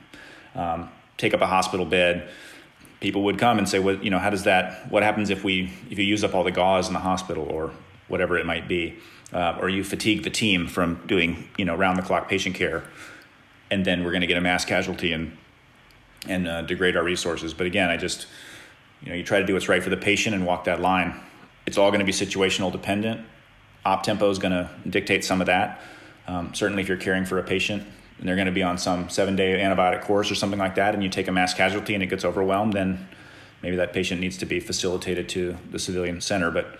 um, 0.56 0.90
take 1.18 1.34
up 1.34 1.42
a 1.42 1.48
hospital 1.48 1.86
bed. 1.86 2.30
People 3.00 3.24
would 3.24 3.40
come 3.40 3.58
and 3.58 3.68
say, 3.68 3.80
"What 3.80 4.04
you 4.04 4.10
know? 4.10 4.20
How 4.20 4.30
does 4.30 4.44
that? 4.44 4.92
What 4.92 5.04
happens 5.04 5.30
if 5.30 5.44
we 5.44 5.72
if 5.90 5.98
you 6.00 6.06
use 6.06 6.24
up 6.24 6.34
all 6.34 6.44
the 6.44 6.52
gauze 6.52 6.88
in 6.88 6.94
the 6.94 7.00
hospital 7.00 7.48
or 7.50 7.72
whatever 8.08 8.38
it 8.38 8.46
might 8.46 8.68
be, 8.68 8.96
uh, 9.34 9.58
or 9.60 9.70
you 9.70 9.84
fatigue 9.84 10.24
the 10.24 10.30
team 10.30 10.68
from 10.68 11.02
doing 11.08 11.50
you 11.58 11.66
know 11.66 11.76
round 11.76 11.98
the 11.98 12.02
clock 12.02 12.30
patient 12.30 12.56
care, 12.56 12.84
and 13.70 13.86
then 13.86 14.04
we're 14.04 14.12
going 14.12 14.22
to 14.22 14.28
get 14.28 14.38
a 14.38 14.42
mass 14.42 14.66
casualty 14.66 15.14
and 15.14 15.38
and 16.28 16.48
uh, 16.48 16.62
degrade 16.64 16.98
our 16.98 17.04
resources." 17.04 17.54
But 17.54 17.68
again, 17.68 17.90
I 17.90 17.98
just 17.98 18.28
you 19.02 19.10
know 19.10 19.16
you 19.16 19.24
try 19.24 19.40
to 19.40 19.46
do 19.46 19.54
what's 19.54 19.70
right 19.70 19.84
for 19.84 19.92
the 19.92 19.98
patient 19.98 20.36
and 20.36 20.46
walk 20.46 20.64
that 20.64 20.82
line. 20.82 21.20
It's 21.68 21.78
all 21.78 21.92
going 21.92 22.00
to 22.00 22.06
be 22.06 22.14
situational 22.14 22.72
dependent 22.72 23.22
op 23.88 24.04
tempo 24.04 24.30
is 24.30 24.38
going 24.38 24.52
to 24.52 24.70
dictate 24.90 25.24
some 25.24 25.40
of 25.40 25.48
that. 25.48 25.82
Um, 26.28 26.54
certainly, 26.54 26.84
if 26.84 26.90
you're 26.90 26.98
caring 26.98 27.26
for 27.26 27.40
a 27.40 27.44
patient 27.44 27.84
and 28.20 28.28
they're 28.28 28.36
going 28.36 28.48
to 28.48 28.52
be 28.52 28.64
on 28.64 28.78
some 28.78 29.10
seven 29.10 29.36
day 29.36 29.60
antibiotic 29.60 30.02
course 30.02 30.30
or 30.30 30.36
something 30.36 30.60
like 30.60 30.76
that, 30.76 30.94
and 30.94 31.02
you 31.02 31.10
take 31.10 31.28
a 31.28 31.32
mass 31.32 31.54
casualty 31.54 31.94
and 31.94 32.04
it 32.04 32.08
gets 32.08 32.26
overwhelmed, 32.26 32.74
then 32.74 33.08
maybe 33.64 33.78
that 33.78 33.94
patient 33.94 34.20
needs 34.20 34.38
to 34.38 34.46
be 34.46 34.60
facilitated 34.60 35.30
to 35.30 35.58
the 35.72 35.80
civilian 35.80 36.20
center. 36.20 36.52
But 36.52 36.80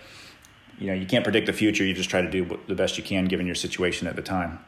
you 0.78 0.88
know, 0.88 0.92
you 0.92 1.06
can't 1.06 1.24
predict 1.24 1.46
the 1.46 1.52
future. 1.52 1.82
You 1.82 1.94
just 1.94 2.10
try 2.10 2.20
to 2.20 2.30
do 2.30 2.58
the 2.68 2.74
best 2.74 2.98
you 2.98 3.04
can 3.04 3.24
given 3.24 3.46
your 3.46 3.54
situation 3.54 4.06
at 4.06 4.14
the 4.14 4.22
time. 4.22 4.58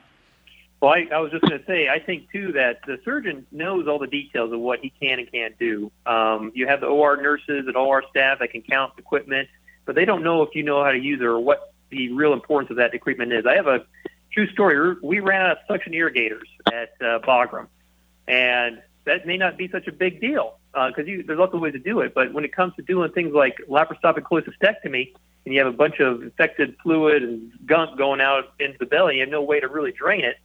Well, 0.80 0.92
I, 0.92 1.06
I 1.12 1.18
was 1.18 1.30
just 1.30 1.42
going 1.42 1.58
to 1.58 1.64
say, 1.66 1.90
I 1.90 1.98
think 1.98 2.30
too 2.32 2.52
that 2.52 2.80
the 2.86 2.98
surgeon 3.04 3.46
knows 3.52 3.86
all 3.86 3.98
the 3.98 4.06
details 4.06 4.50
of 4.50 4.60
what 4.60 4.80
he 4.80 4.90
can 4.98 5.18
and 5.18 5.30
can't 5.30 5.58
do. 5.58 5.92
Um, 6.06 6.52
you 6.54 6.66
have 6.66 6.80
the 6.80 6.86
OR 6.86 7.20
nurses 7.20 7.66
and 7.66 7.76
OR 7.76 8.02
staff 8.08 8.38
that 8.38 8.50
can 8.50 8.62
count 8.62 8.94
equipment, 8.96 9.50
but 9.84 9.94
they 9.94 10.06
don't 10.06 10.24
know 10.24 10.42
if 10.42 10.54
you 10.54 10.62
know 10.62 10.82
how 10.82 10.90
to 10.90 10.98
use 10.98 11.20
it 11.20 11.24
or 11.24 11.38
what 11.38 11.69
the 11.90 12.12
real 12.12 12.32
importance 12.32 12.70
of 12.70 12.76
that 12.76 12.94
equipment 12.94 13.32
is. 13.32 13.46
I 13.46 13.54
have 13.54 13.66
a 13.66 13.84
true 14.32 14.48
story. 14.48 14.96
We 15.02 15.20
ran 15.20 15.42
out 15.42 15.52
of 15.52 15.58
suction 15.68 15.94
irrigators 15.94 16.48
at 16.66 16.92
uh, 17.00 17.18
Bagram, 17.20 17.66
and 18.28 18.82
that 19.04 19.26
may 19.26 19.36
not 19.36 19.56
be 19.56 19.68
such 19.68 19.86
a 19.86 19.92
big 19.92 20.20
deal 20.20 20.58
because 20.72 21.06
uh, 21.08 21.22
there's 21.26 21.38
lots 21.38 21.54
of 21.54 21.60
ways 21.60 21.72
to 21.72 21.78
do 21.78 22.00
it. 22.00 22.14
But 22.14 22.32
when 22.32 22.44
it 22.44 22.54
comes 22.54 22.74
to 22.76 22.82
doing 22.82 23.10
things 23.12 23.34
like 23.34 23.58
laparoscopic 23.68 24.22
cholecystectomy, 24.22 25.12
and 25.44 25.54
you 25.54 25.58
have 25.58 25.72
a 25.72 25.76
bunch 25.76 26.00
of 26.00 26.22
infected 26.22 26.76
fluid 26.82 27.22
and 27.22 27.50
gunk 27.66 27.96
going 27.96 28.20
out 28.20 28.52
into 28.58 28.78
the 28.78 28.86
belly, 28.86 29.16
you 29.16 29.20
have 29.20 29.30
no 29.30 29.42
way 29.42 29.58
to 29.58 29.68
really 29.68 29.92
drain 29.92 30.24
it. 30.24 30.36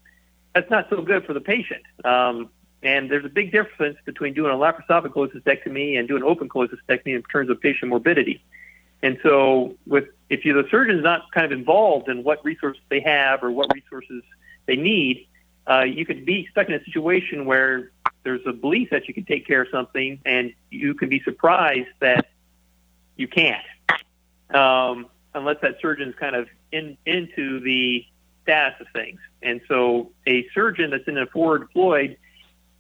That's 0.54 0.70
not 0.70 0.88
so 0.90 1.02
good 1.02 1.26
for 1.26 1.34
the 1.34 1.42
patient. 1.42 1.84
Um, 2.06 2.50
and 2.82 3.10
there's 3.10 3.26
a 3.26 3.30
big 3.30 3.52
difference 3.52 3.98
between 4.06 4.34
doing 4.34 4.54
a 4.54 4.56
laparoscopic 4.56 5.10
cholecystectomy 5.10 5.98
and 6.00 6.08
doing 6.08 6.24
open 6.24 6.48
cholecystectomy 6.48 7.16
in 7.16 7.24
terms 7.24 7.50
of 7.50 7.60
patient 7.60 7.90
morbidity. 7.90 8.44
And 9.02 9.20
so, 9.24 9.76
with 9.86 10.06
if 10.30 10.46
you 10.46 10.54
the 10.54 10.68
surgeon's 10.70 11.04
not 11.04 11.32
kind 11.32 11.46
of 11.46 11.52
involved 11.52 12.10
in 12.10 12.24
what 12.24 12.44
resources 12.44 12.82
they 12.90 13.02
have 13.02 13.44
or 13.44 13.52
what 13.52 13.72
resources 13.74 14.24
they 14.66 14.76
need, 14.76 15.28
uh, 15.70 15.82
you 15.82 16.06
could 16.06 16.26
be 16.26 16.48
stuck 16.52 16.68
in 16.68 16.74
a 16.74 16.84
situation 16.84 17.46
where 17.46 17.92
there's 18.24 18.42
a 18.46 18.54
belief 18.54 18.90
that 18.90 19.08
you 19.08 19.14
can 19.14 19.26
take 19.26 19.46
care 19.46 19.62
of 19.62 19.68
something, 19.72 20.20
and 20.26 20.54
you 20.72 20.94
can 20.96 21.10
be 21.10 21.22
surprised 21.22 21.90
that 22.00 22.28
you 23.16 23.28
can't, 23.28 23.64
um, 24.54 25.08
unless 25.34 25.58
that 25.62 25.78
surgeon's 25.82 26.16
kind 26.16 26.36
of 26.36 26.48
in 26.72 26.98
into 27.06 27.60
the 27.60 28.06
status 28.44 28.80
of 28.82 28.88
things. 28.94 29.20
And 29.42 29.62
so, 29.68 30.12
a 30.28 30.48
surgeon 30.54 30.92
that's 30.92 31.08
in 31.08 31.18
a 31.18 31.28
forward 31.28 31.60
deployed 31.60 32.18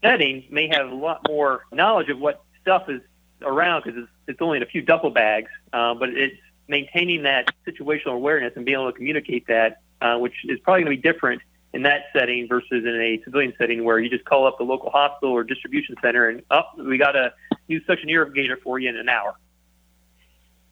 setting 0.01 0.45
may 0.49 0.67
have 0.67 0.89
a 0.89 0.95
lot 0.95 1.21
more 1.27 1.65
knowledge 1.71 2.09
of 2.09 2.19
what 2.19 2.43
stuff 2.61 2.89
is 2.89 3.01
around 3.41 3.83
because 3.83 4.03
it's, 4.03 4.11
it's 4.27 4.41
only 4.41 4.57
in 4.57 4.63
a 4.63 4.67
few 4.67 4.81
duffel 4.81 5.09
bags, 5.09 5.49
uh, 5.73 5.93
but 5.93 6.09
it's 6.09 6.35
maintaining 6.67 7.23
that 7.23 7.53
situational 7.67 8.13
awareness 8.13 8.53
and 8.55 8.65
being 8.65 8.77
able 8.77 8.91
to 8.91 8.97
communicate 8.97 9.47
that, 9.47 9.81
uh, 10.01 10.17
which 10.17 10.33
is 10.45 10.59
probably 10.59 10.83
going 10.83 10.97
to 10.97 11.01
be 11.01 11.11
different 11.13 11.41
in 11.73 11.83
that 11.83 12.05
setting 12.13 12.47
versus 12.47 12.85
in 12.85 13.01
a 13.01 13.21
civilian 13.23 13.53
setting 13.57 13.83
where 13.83 13.99
you 13.99 14.09
just 14.09 14.25
call 14.25 14.47
up 14.47 14.57
the 14.57 14.63
local 14.63 14.89
hospital 14.89 15.33
or 15.33 15.43
distribution 15.43 15.95
center 16.01 16.29
and, 16.29 16.41
oh, 16.49 16.63
we 16.77 16.97
got 16.97 17.15
a 17.15 17.33
new 17.67 17.81
suction 17.85 18.09
irrigator 18.09 18.59
for 18.63 18.79
you 18.79 18.89
in 18.89 18.95
an 18.95 19.09
hour. 19.09 19.35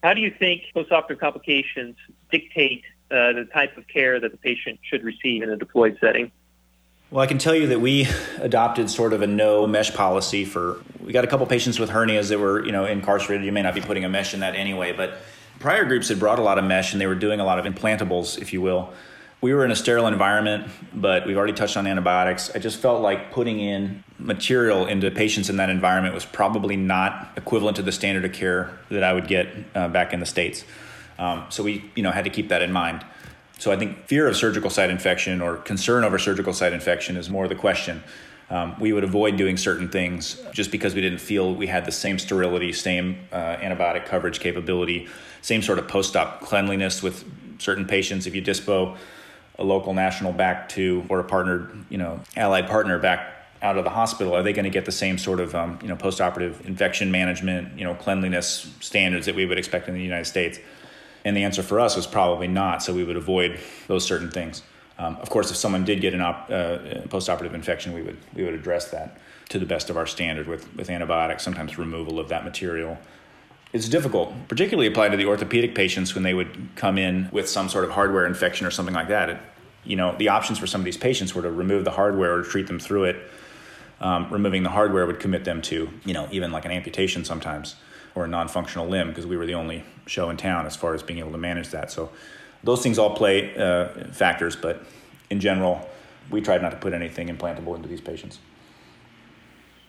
How 0.02 0.14
do 0.14 0.20
you 0.20 0.32
think 0.38 0.62
postoperative 0.74 1.20
complications 1.20 1.96
dictate 2.30 2.84
uh, 3.10 3.32
the 3.32 3.48
type 3.52 3.76
of 3.76 3.86
care 3.86 4.18
that 4.18 4.32
the 4.32 4.38
patient 4.38 4.80
should 4.82 5.04
receive 5.04 5.42
in 5.42 5.50
a 5.50 5.56
deployed 5.56 5.98
setting? 6.00 6.32
Well, 7.14 7.22
I 7.22 7.28
can 7.28 7.38
tell 7.38 7.54
you 7.54 7.68
that 7.68 7.80
we 7.80 8.08
adopted 8.40 8.90
sort 8.90 9.12
of 9.12 9.22
a 9.22 9.26
no 9.28 9.68
mesh 9.68 9.94
policy 9.94 10.44
for. 10.44 10.82
We 11.00 11.12
got 11.12 11.22
a 11.22 11.28
couple 11.28 11.46
patients 11.46 11.78
with 11.78 11.88
hernias 11.88 12.28
that 12.30 12.40
were, 12.40 12.66
you 12.66 12.72
know, 12.72 12.86
incarcerated. 12.86 13.46
You 13.46 13.52
may 13.52 13.62
not 13.62 13.72
be 13.72 13.80
putting 13.80 14.04
a 14.04 14.08
mesh 14.08 14.34
in 14.34 14.40
that 14.40 14.56
anyway, 14.56 14.90
but 14.90 15.18
prior 15.60 15.84
groups 15.84 16.08
had 16.08 16.18
brought 16.18 16.40
a 16.40 16.42
lot 16.42 16.58
of 16.58 16.64
mesh 16.64 16.90
and 16.90 17.00
they 17.00 17.06
were 17.06 17.14
doing 17.14 17.38
a 17.38 17.44
lot 17.44 17.64
of 17.64 17.72
implantables, 17.72 18.42
if 18.42 18.52
you 18.52 18.60
will. 18.60 18.92
We 19.40 19.54
were 19.54 19.64
in 19.64 19.70
a 19.70 19.76
sterile 19.76 20.08
environment, 20.08 20.68
but 20.92 21.24
we've 21.24 21.36
already 21.36 21.52
touched 21.52 21.76
on 21.76 21.86
antibiotics. 21.86 22.50
I 22.52 22.58
just 22.58 22.80
felt 22.80 23.00
like 23.00 23.30
putting 23.30 23.60
in 23.60 24.02
material 24.18 24.84
into 24.86 25.08
patients 25.12 25.48
in 25.48 25.58
that 25.58 25.70
environment 25.70 26.16
was 26.16 26.24
probably 26.24 26.74
not 26.74 27.30
equivalent 27.36 27.76
to 27.76 27.84
the 27.84 27.92
standard 27.92 28.24
of 28.24 28.32
care 28.32 28.76
that 28.90 29.04
I 29.04 29.12
would 29.12 29.28
get 29.28 29.54
uh, 29.76 29.86
back 29.86 30.12
in 30.12 30.18
the 30.18 30.26
States. 30.26 30.64
Um, 31.20 31.44
so 31.48 31.62
we, 31.62 31.88
you 31.94 32.02
know, 32.02 32.10
had 32.10 32.24
to 32.24 32.30
keep 32.30 32.48
that 32.48 32.60
in 32.60 32.72
mind. 32.72 33.04
So 33.64 33.72
I 33.72 33.76
think 33.76 34.06
fear 34.08 34.28
of 34.28 34.36
surgical 34.36 34.68
site 34.68 34.90
infection 34.90 35.40
or 35.40 35.56
concern 35.56 36.04
over 36.04 36.18
surgical 36.18 36.52
site 36.52 36.74
infection 36.74 37.16
is 37.16 37.30
more 37.30 37.48
the 37.48 37.54
question. 37.54 38.04
Um, 38.50 38.78
we 38.78 38.92
would 38.92 39.04
avoid 39.04 39.38
doing 39.38 39.56
certain 39.56 39.88
things 39.88 40.38
just 40.52 40.70
because 40.70 40.94
we 40.94 41.00
didn't 41.00 41.20
feel 41.20 41.54
we 41.54 41.66
had 41.66 41.86
the 41.86 41.90
same 41.90 42.18
sterility, 42.18 42.74
same 42.74 43.26
uh, 43.32 43.56
antibiotic 43.56 44.04
coverage 44.04 44.38
capability, 44.38 45.08
same 45.40 45.62
sort 45.62 45.78
of 45.78 45.88
post-op 45.88 46.42
cleanliness 46.42 47.02
with 47.02 47.24
certain 47.58 47.86
patients. 47.86 48.26
If 48.26 48.34
you 48.34 48.42
dispo 48.42 48.98
a 49.58 49.64
local 49.64 49.94
national 49.94 50.34
back 50.34 50.68
to 50.70 51.02
or 51.08 51.20
a 51.20 51.24
partnered, 51.24 51.86
you 51.88 51.96
know, 51.96 52.20
allied 52.36 52.68
partner 52.68 52.98
back 52.98 53.48
out 53.62 53.78
of 53.78 53.84
the 53.84 53.90
hospital, 53.90 54.36
are 54.36 54.42
they 54.42 54.52
going 54.52 54.64
to 54.64 54.70
get 54.70 54.84
the 54.84 54.92
same 54.92 55.16
sort 55.16 55.40
of, 55.40 55.54
um, 55.54 55.78
you 55.80 55.88
know, 55.88 55.96
post-operative 55.96 56.66
infection 56.66 57.10
management, 57.10 57.78
you 57.78 57.84
know, 57.84 57.94
cleanliness 57.94 58.70
standards 58.80 59.24
that 59.24 59.34
we 59.34 59.46
would 59.46 59.56
expect 59.56 59.88
in 59.88 59.94
the 59.94 60.02
United 60.02 60.26
States? 60.26 60.58
And 61.24 61.36
the 61.36 61.44
answer 61.44 61.62
for 61.62 61.80
us 61.80 61.96
was 61.96 62.06
probably 62.06 62.48
not. 62.48 62.82
So 62.82 62.92
we 62.92 63.04
would 63.04 63.16
avoid 63.16 63.58
those 63.86 64.04
certain 64.04 64.30
things. 64.30 64.62
Um, 64.98 65.16
of 65.16 65.30
course, 65.30 65.50
if 65.50 65.56
someone 65.56 65.84
did 65.84 66.00
get 66.00 66.14
an 66.14 66.20
op, 66.20 66.50
uh, 66.50 66.78
post-operative 67.08 67.54
infection, 67.54 67.94
we 67.94 68.02
would 68.02 68.16
we 68.34 68.44
would 68.44 68.54
address 68.54 68.90
that 68.90 69.18
to 69.48 69.58
the 69.58 69.66
best 69.66 69.90
of 69.90 69.96
our 69.96 70.06
standard 70.06 70.46
with 70.46 70.72
with 70.76 70.88
antibiotics, 70.88 71.42
sometimes 71.42 71.78
removal 71.78 72.20
of 72.20 72.28
that 72.28 72.44
material. 72.44 72.96
It's 73.72 73.88
difficult, 73.88 74.32
particularly 74.46 74.86
applied 74.86 75.08
to 75.08 75.16
the 75.16 75.26
orthopedic 75.26 75.74
patients 75.74 76.14
when 76.14 76.22
they 76.22 76.32
would 76.32 76.68
come 76.76 76.96
in 76.96 77.28
with 77.32 77.48
some 77.48 77.68
sort 77.68 77.84
of 77.84 77.90
hardware 77.90 78.24
infection 78.24 78.68
or 78.68 78.70
something 78.70 78.94
like 78.94 79.08
that. 79.08 79.30
It, 79.30 79.38
you 79.82 79.96
know, 79.96 80.14
the 80.16 80.28
options 80.28 80.60
for 80.60 80.68
some 80.68 80.80
of 80.80 80.84
these 80.84 80.96
patients 80.96 81.34
were 81.34 81.42
to 81.42 81.50
remove 81.50 81.84
the 81.84 81.90
hardware 81.90 82.32
or 82.34 82.42
treat 82.42 82.68
them 82.68 82.78
through 82.78 83.04
it. 83.04 83.16
Um, 84.00 84.28
removing 84.30 84.62
the 84.62 84.70
hardware 84.70 85.06
would 85.06 85.18
commit 85.18 85.44
them 85.44 85.60
to, 85.62 85.88
you 86.04 86.14
know, 86.14 86.28
even 86.30 86.52
like 86.52 86.64
an 86.64 86.70
amputation 86.70 87.24
sometimes 87.24 87.74
or 88.14 88.24
a 88.24 88.28
non-functional 88.28 88.86
limb 88.86 89.08
because 89.08 89.26
we 89.26 89.36
were 89.36 89.46
the 89.46 89.54
only 89.54 89.84
show 90.06 90.30
in 90.30 90.36
town 90.36 90.66
as 90.66 90.76
far 90.76 90.94
as 90.94 91.02
being 91.02 91.18
able 91.18 91.32
to 91.32 91.38
manage 91.38 91.70
that. 91.70 91.90
So 91.90 92.10
those 92.62 92.82
things 92.82 92.98
all 92.98 93.14
play 93.14 93.56
uh, 93.56 93.88
factors, 94.12 94.56
but 94.56 94.82
in 95.30 95.40
general, 95.40 95.88
we 96.30 96.40
tried 96.40 96.62
not 96.62 96.70
to 96.70 96.76
put 96.76 96.92
anything 96.92 97.28
implantable 97.28 97.76
into 97.76 97.88
these 97.88 98.00
patients. 98.00 98.38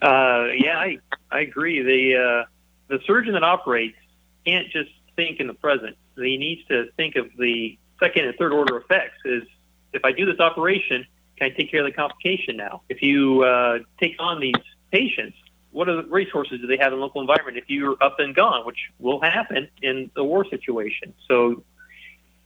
Uh, 0.02 0.48
yeah, 0.58 0.78
I, 0.78 0.98
I 1.32 1.40
agree. 1.42 1.82
The, 1.82 2.22
uh, 2.22 2.46
the 2.88 3.00
surgeon 3.06 3.34
that 3.34 3.44
operates 3.44 3.98
can't 4.46 4.70
just 4.70 4.92
think 5.16 5.40
in 5.40 5.48
the 5.48 5.54
present. 5.54 5.96
He 6.16 6.38
needs 6.38 6.66
to 6.68 6.92
think 6.98 7.16
of 7.16 7.28
the 7.38 7.78
second 8.00 8.26
and 8.26 8.36
third 8.38 8.54
order 8.54 8.78
effects. 8.78 9.18
Is 9.26 9.44
if 9.94 10.04
I 10.06 10.12
do 10.12 10.26
this 10.26 10.40
operation, 10.40 11.06
can 11.38 11.48
I 11.48 11.50
take 11.50 11.72
care 11.72 11.82
of 11.82 11.86
the 11.86 11.96
complication 11.96 12.58
now? 12.58 12.82
If 12.90 13.02
you 13.02 13.44
uh, 13.44 13.80
take 14.00 14.16
on 14.20 14.40
these 14.40 14.54
patients, 14.92 15.38
what 15.76 15.90
are 15.90 16.02
the 16.02 16.08
resources 16.08 16.62
do 16.62 16.68
they 16.68 16.78
have 16.78 16.94
in 16.94 17.00
the 17.00 17.04
local 17.04 17.20
environment 17.20 17.58
if 17.58 17.66
you're 17.68 18.02
up 18.02 18.18
and 18.20 18.34
gone, 18.34 18.66
which 18.66 18.78
will 18.98 19.20
happen 19.20 19.68
in 19.82 20.10
the 20.16 20.24
war 20.24 20.46
situation? 20.50 21.14
So 21.28 21.64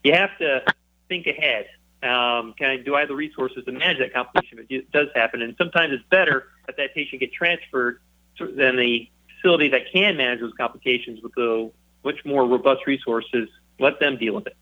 you 0.03 0.13
have 0.13 0.35
to 0.39 0.63
think 1.09 1.27
ahead. 1.27 1.67
Um, 2.01 2.55
can 2.57 2.69
I, 2.71 2.77
do 2.77 2.95
I 2.95 3.01
have 3.01 3.09
the 3.09 3.15
resources 3.15 3.65
to 3.65 3.71
manage 3.71 3.99
that 3.99 4.13
complication 4.13 4.57
if 4.57 4.71
it 4.71 4.91
does 4.91 5.09
happen? 5.13 5.43
And 5.43 5.53
sometimes 5.59 5.93
it's 5.93 6.03
better 6.09 6.47
that 6.65 6.77
that 6.77 6.95
patient 6.95 7.19
get 7.19 7.31
transferred 7.31 8.01
than 8.39 8.77
the 8.77 9.07
facility 9.35 9.69
that 9.69 9.91
can 9.93 10.17
manage 10.17 10.39
those 10.39 10.53
complications 10.57 11.21
with 11.21 11.35
the 11.35 11.71
much 12.03 12.25
more 12.25 12.47
robust 12.47 12.87
resources. 12.87 13.47
Let 13.79 13.99
them 13.99 14.17
deal 14.17 14.33
with 14.33 14.47
it. 14.47 14.57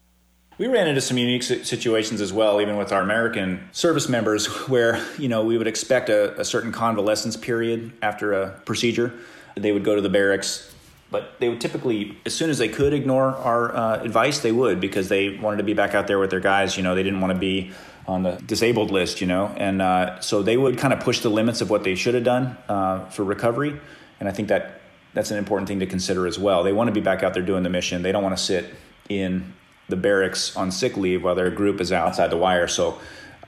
We 0.57 0.67
ran 0.67 0.87
into 0.87 1.01
some 1.01 1.17
unique 1.17 1.43
situations 1.43 2.19
as 2.19 2.33
well, 2.33 2.59
even 2.61 2.77
with 2.77 2.91
our 2.91 3.01
American 3.01 3.69
service 3.71 4.09
members, 4.09 4.47
where 4.67 5.05
you 5.17 5.29
know 5.29 5.43
we 5.43 5.57
would 5.57 5.67
expect 5.67 6.09
a, 6.09 6.39
a 6.39 6.45
certain 6.45 6.71
convalescence 6.71 7.37
period 7.37 7.91
after 8.01 8.33
a 8.33 8.49
procedure. 8.65 9.13
They 9.55 9.71
would 9.71 9.83
go 9.83 9.95
to 9.95 10.01
the 10.01 10.09
barracks 10.09 10.73
but 11.09 11.39
they 11.39 11.47
would 11.47 11.61
typically, 11.61 12.17
as 12.25 12.35
soon 12.35 12.49
as 12.49 12.57
they 12.57 12.67
could 12.67 12.93
ignore 12.93 13.29
our 13.29 13.75
uh, 13.75 14.01
advice, 14.01 14.39
they 14.39 14.51
would 14.51 14.81
because 14.81 15.07
they 15.07 15.37
wanted 15.37 15.57
to 15.57 15.63
be 15.63 15.73
back 15.73 15.95
out 15.95 16.07
there 16.07 16.19
with 16.19 16.29
their 16.29 16.41
guys. 16.41 16.75
You 16.75 16.83
know, 16.83 16.95
they 16.95 17.03
didn't 17.03 17.21
want 17.21 17.33
to 17.33 17.39
be 17.39 17.71
on 18.07 18.23
the 18.23 18.31
disabled 18.45 18.91
list. 18.91 19.21
You 19.21 19.27
know, 19.27 19.53
and 19.57 19.81
uh, 19.81 20.19
so 20.19 20.41
they 20.41 20.57
would 20.57 20.77
kind 20.77 20.93
of 20.93 20.99
push 20.99 21.19
the 21.19 21.29
limits 21.29 21.61
of 21.61 21.69
what 21.69 21.83
they 21.83 21.95
should 21.95 22.13
have 22.13 22.25
done 22.25 22.57
uh, 22.67 23.05
for 23.09 23.23
recovery. 23.23 23.79
And 24.19 24.27
I 24.27 24.31
think 24.31 24.49
that 24.49 24.81
that's 25.13 25.31
an 25.31 25.37
important 25.37 25.67
thing 25.67 25.79
to 25.79 25.85
consider 25.85 26.27
as 26.27 26.37
well. 26.37 26.63
They 26.63 26.73
want 26.73 26.89
to 26.89 26.93
be 26.93 27.01
back 27.01 27.23
out 27.23 27.33
there 27.33 27.43
doing 27.43 27.63
the 27.63 27.69
mission. 27.69 28.01
They 28.01 28.11
don't 28.11 28.23
want 28.23 28.37
to 28.37 28.43
sit 28.43 28.73
in 29.07 29.53
the 29.89 29.95
barracks 29.95 30.55
on 30.55 30.71
sick 30.71 30.97
leave 30.97 31.23
while 31.23 31.35
their 31.35 31.49
group 31.49 31.81
is 31.81 31.91
outside 31.91 32.29
the 32.29 32.37
wire. 32.37 32.67
So. 32.67 32.99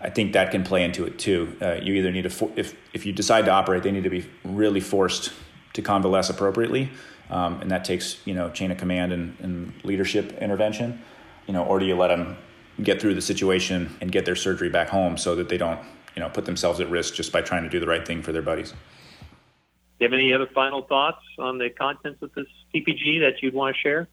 I 0.01 0.09
think 0.09 0.31
that 0.31 0.51
can 0.51 0.63
play 0.63 0.85
into 0.85 1.03
it 1.03 1.19
too. 1.19 1.57
Uh, 1.61 1.73
you 1.73 1.93
either 1.95 2.09
need 2.09 2.21
to, 2.21 2.51
if 2.55 2.73
if 2.93 3.05
you 3.05 3.11
decide 3.11 3.43
to 3.43 3.51
operate, 3.51 3.83
they 3.83 3.91
need 3.91 4.05
to 4.05 4.09
be 4.09 4.25
really 4.45 4.79
forced 4.79 5.33
to 5.73 5.81
convalesce 5.81 6.29
appropriately, 6.29 6.89
um, 7.29 7.61
and 7.61 7.71
that 7.71 7.85
takes 7.85 8.25
you 8.25 8.33
know 8.33 8.49
chain 8.49 8.71
of 8.71 8.77
command 8.77 9.11
and, 9.11 9.35
and 9.39 9.73
leadership 9.83 10.37
intervention, 10.41 11.01
you 11.47 11.53
know, 11.53 11.63
or 11.65 11.79
do 11.79 11.85
you 11.85 11.95
let 11.95 12.07
them 12.07 12.37
get 12.81 13.01
through 13.01 13.13
the 13.13 13.21
situation 13.21 13.95
and 13.99 14.11
get 14.11 14.25
their 14.25 14.35
surgery 14.35 14.69
back 14.69 14.87
home 14.87 15.17
so 15.17 15.35
that 15.35 15.49
they 15.49 15.57
don't 15.57 15.79
you 16.15 16.21
know 16.21 16.29
put 16.29 16.45
themselves 16.45 16.79
at 16.79 16.89
risk 16.89 17.13
just 17.13 17.31
by 17.31 17.41
trying 17.41 17.63
to 17.63 17.69
do 17.69 17.79
the 17.79 17.87
right 17.87 18.07
thing 18.07 18.21
for 18.21 18.31
their 18.31 18.41
buddies. 18.41 18.71
Do 18.71 20.05
you 20.05 20.11
have 20.11 20.13
any 20.13 20.33
other 20.33 20.47
final 20.53 20.83
thoughts 20.83 21.21
on 21.37 21.57
the 21.57 21.69
contents 21.69 22.21
of 22.21 22.33
this 22.33 22.47
CPG 22.73 23.19
that 23.19 23.41
you'd 23.41 23.53
want 23.53 23.75
to 23.75 23.81
share? 23.81 24.07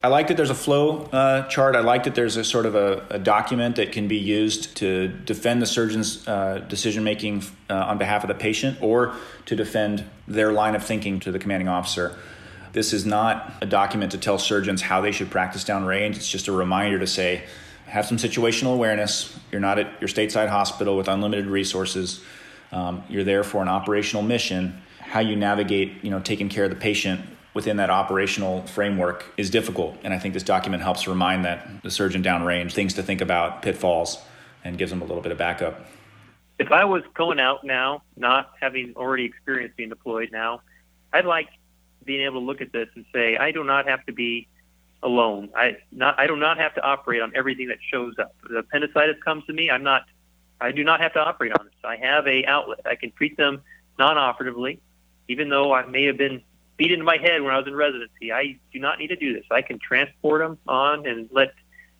I 0.00 0.06
like 0.06 0.28
that 0.28 0.36
there's 0.36 0.50
a 0.50 0.54
flow 0.54 1.06
uh, 1.06 1.48
chart. 1.48 1.74
I 1.74 1.80
like 1.80 2.04
that 2.04 2.14
there's 2.14 2.36
a 2.36 2.44
sort 2.44 2.66
of 2.66 2.76
a, 2.76 3.04
a, 3.10 3.18
document 3.18 3.74
that 3.76 3.90
can 3.90 4.06
be 4.06 4.16
used 4.16 4.76
to 4.76 5.08
defend 5.08 5.60
the 5.60 5.66
surgeon's 5.66 6.26
uh, 6.28 6.64
decision 6.68 7.02
making 7.02 7.42
uh, 7.68 7.74
on 7.74 7.98
behalf 7.98 8.22
of 8.22 8.28
the 8.28 8.36
patient 8.36 8.80
or 8.80 9.16
to 9.46 9.56
defend 9.56 10.04
their 10.28 10.52
line 10.52 10.76
of 10.76 10.84
thinking 10.84 11.18
to 11.18 11.32
the 11.32 11.38
commanding 11.40 11.66
officer. 11.66 12.16
This 12.74 12.92
is 12.92 13.04
not 13.04 13.54
a 13.60 13.66
document 13.66 14.12
to 14.12 14.18
tell 14.18 14.38
surgeons 14.38 14.82
how 14.82 15.00
they 15.00 15.10
should 15.10 15.32
practice 15.32 15.64
downrange. 15.64 16.14
It's 16.14 16.30
just 16.30 16.46
a 16.46 16.52
reminder 16.52 17.00
to 17.00 17.06
say, 17.08 17.42
have 17.86 18.06
some 18.06 18.18
situational 18.18 18.74
awareness. 18.74 19.36
You're 19.50 19.60
not 19.60 19.80
at 19.80 20.00
your 20.00 20.06
stateside 20.06 20.48
hospital 20.48 20.96
with 20.96 21.08
unlimited 21.08 21.46
resources. 21.46 22.20
Um, 22.70 23.02
you're 23.08 23.24
there 23.24 23.42
for 23.42 23.62
an 23.62 23.68
operational 23.68 24.22
mission. 24.22 24.80
How 25.00 25.18
you 25.18 25.34
navigate, 25.34 26.04
you 26.04 26.10
know, 26.10 26.20
taking 26.20 26.48
care 26.48 26.62
of 26.62 26.70
the 26.70 26.76
patient 26.76 27.20
within 27.58 27.78
that 27.78 27.90
operational 27.90 28.64
framework 28.68 29.24
is 29.36 29.50
difficult. 29.50 29.96
And 30.04 30.14
I 30.14 30.18
think 30.20 30.32
this 30.32 30.44
document 30.44 30.80
helps 30.80 31.08
remind 31.08 31.44
that 31.44 31.82
the 31.82 31.90
surgeon 31.90 32.22
downrange 32.22 32.70
things 32.70 32.94
to 32.94 33.02
think 33.02 33.20
about, 33.20 33.62
pitfalls, 33.62 34.22
and 34.62 34.78
gives 34.78 34.92
them 34.92 35.02
a 35.02 35.04
little 35.04 35.20
bit 35.20 35.32
of 35.32 35.38
backup. 35.38 35.84
If 36.60 36.70
I 36.70 36.84
was 36.84 37.02
going 37.14 37.40
out 37.40 37.64
now, 37.64 38.04
not 38.16 38.52
having 38.60 38.92
already 38.94 39.24
experienced 39.24 39.76
being 39.76 39.88
deployed 39.88 40.28
now, 40.30 40.60
I'd 41.12 41.24
like 41.24 41.48
being 42.04 42.20
able 42.20 42.38
to 42.38 42.46
look 42.46 42.60
at 42.60 42.70
this 42.70 42.86
and 42.94 43.04
say, 43.12 43.36
I 43.36 43.50
do 43.50 43.64
not 43.64 43.88
have 43.88 44.06
to 44.06 44.12
be 44.12 44.46
alone. 45.02 45.48
I 45.56 45.78
not 45.90 46.16
I 46.16 46.28
do 46.28 46.36
not 46.36 46.58
have 46.58 46.76
to 46.76 46.80
operate 46.80 47.22
on 47.22 47.32
everything 47.34 47.66
that 47.68 47.78
shows 47.92 48.14
up. 48.20 48.36
The 48.48 48.58
appendicitis 48.58 49.20
comes 49.24 49.44
to 49.46 49.52
me, 49.52 49.68
I'm 49.68 49.82
not 49.82 50.02
I 50.60 50.70
do 50.70 50.84
not 50.84 51.00
have 51.00 51.12
to 51.14 51.20
operate 51.20 51.54
on 51.58 51.66
this. 51.66 51.74
I 51.82 51.96
have 51.96 52.24
a 52.28 52.46
outlet. 52.46 52.82
I 52.86 52.94
can 52.94 53.10
treat 53.10 53.36
them 53.36 53.62
non-operatively, 53.98 54.80
even 55.26 55.48
though 55.48 55.72
I 55.72 55.86
may 55.86 56.04
have 56.04 56.18
been 56.18 56.40
beat 56.78 56.92
into 56.92 57.04
my 57.04 57.18
head 57.18 57.42
when 57.42 57.52
I 57.52 57.58
was 57.58 57.66
in 57.66 57.74
residency. 57.74 58.32
I 58.32 58.58
do 58.72 58.78
not 58.78 58.98
need 58.98 59.08
to 59.08 59.16
do 59.16 59.34
this. 59.34 59.44
I 59.50 59.60
can 59.60 59.78
transport 59.78 60.40
them 60.40 60.56
on 60.66 61.06
and 61.06 61.28
let 61.30 61.52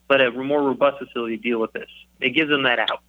let 0.08 0.22
a 0.22 0.30
more 0.30 0.62
robust 0.62 1.04
facility 1.04 1.36
deal 1.36 1.58
with 1.58 1.72
this. 1.74 1.90
It 2.20 2.30
gives 2.30 2.48
them 2.48 2.62
that 2.62 2.78
out. 2.78 3.02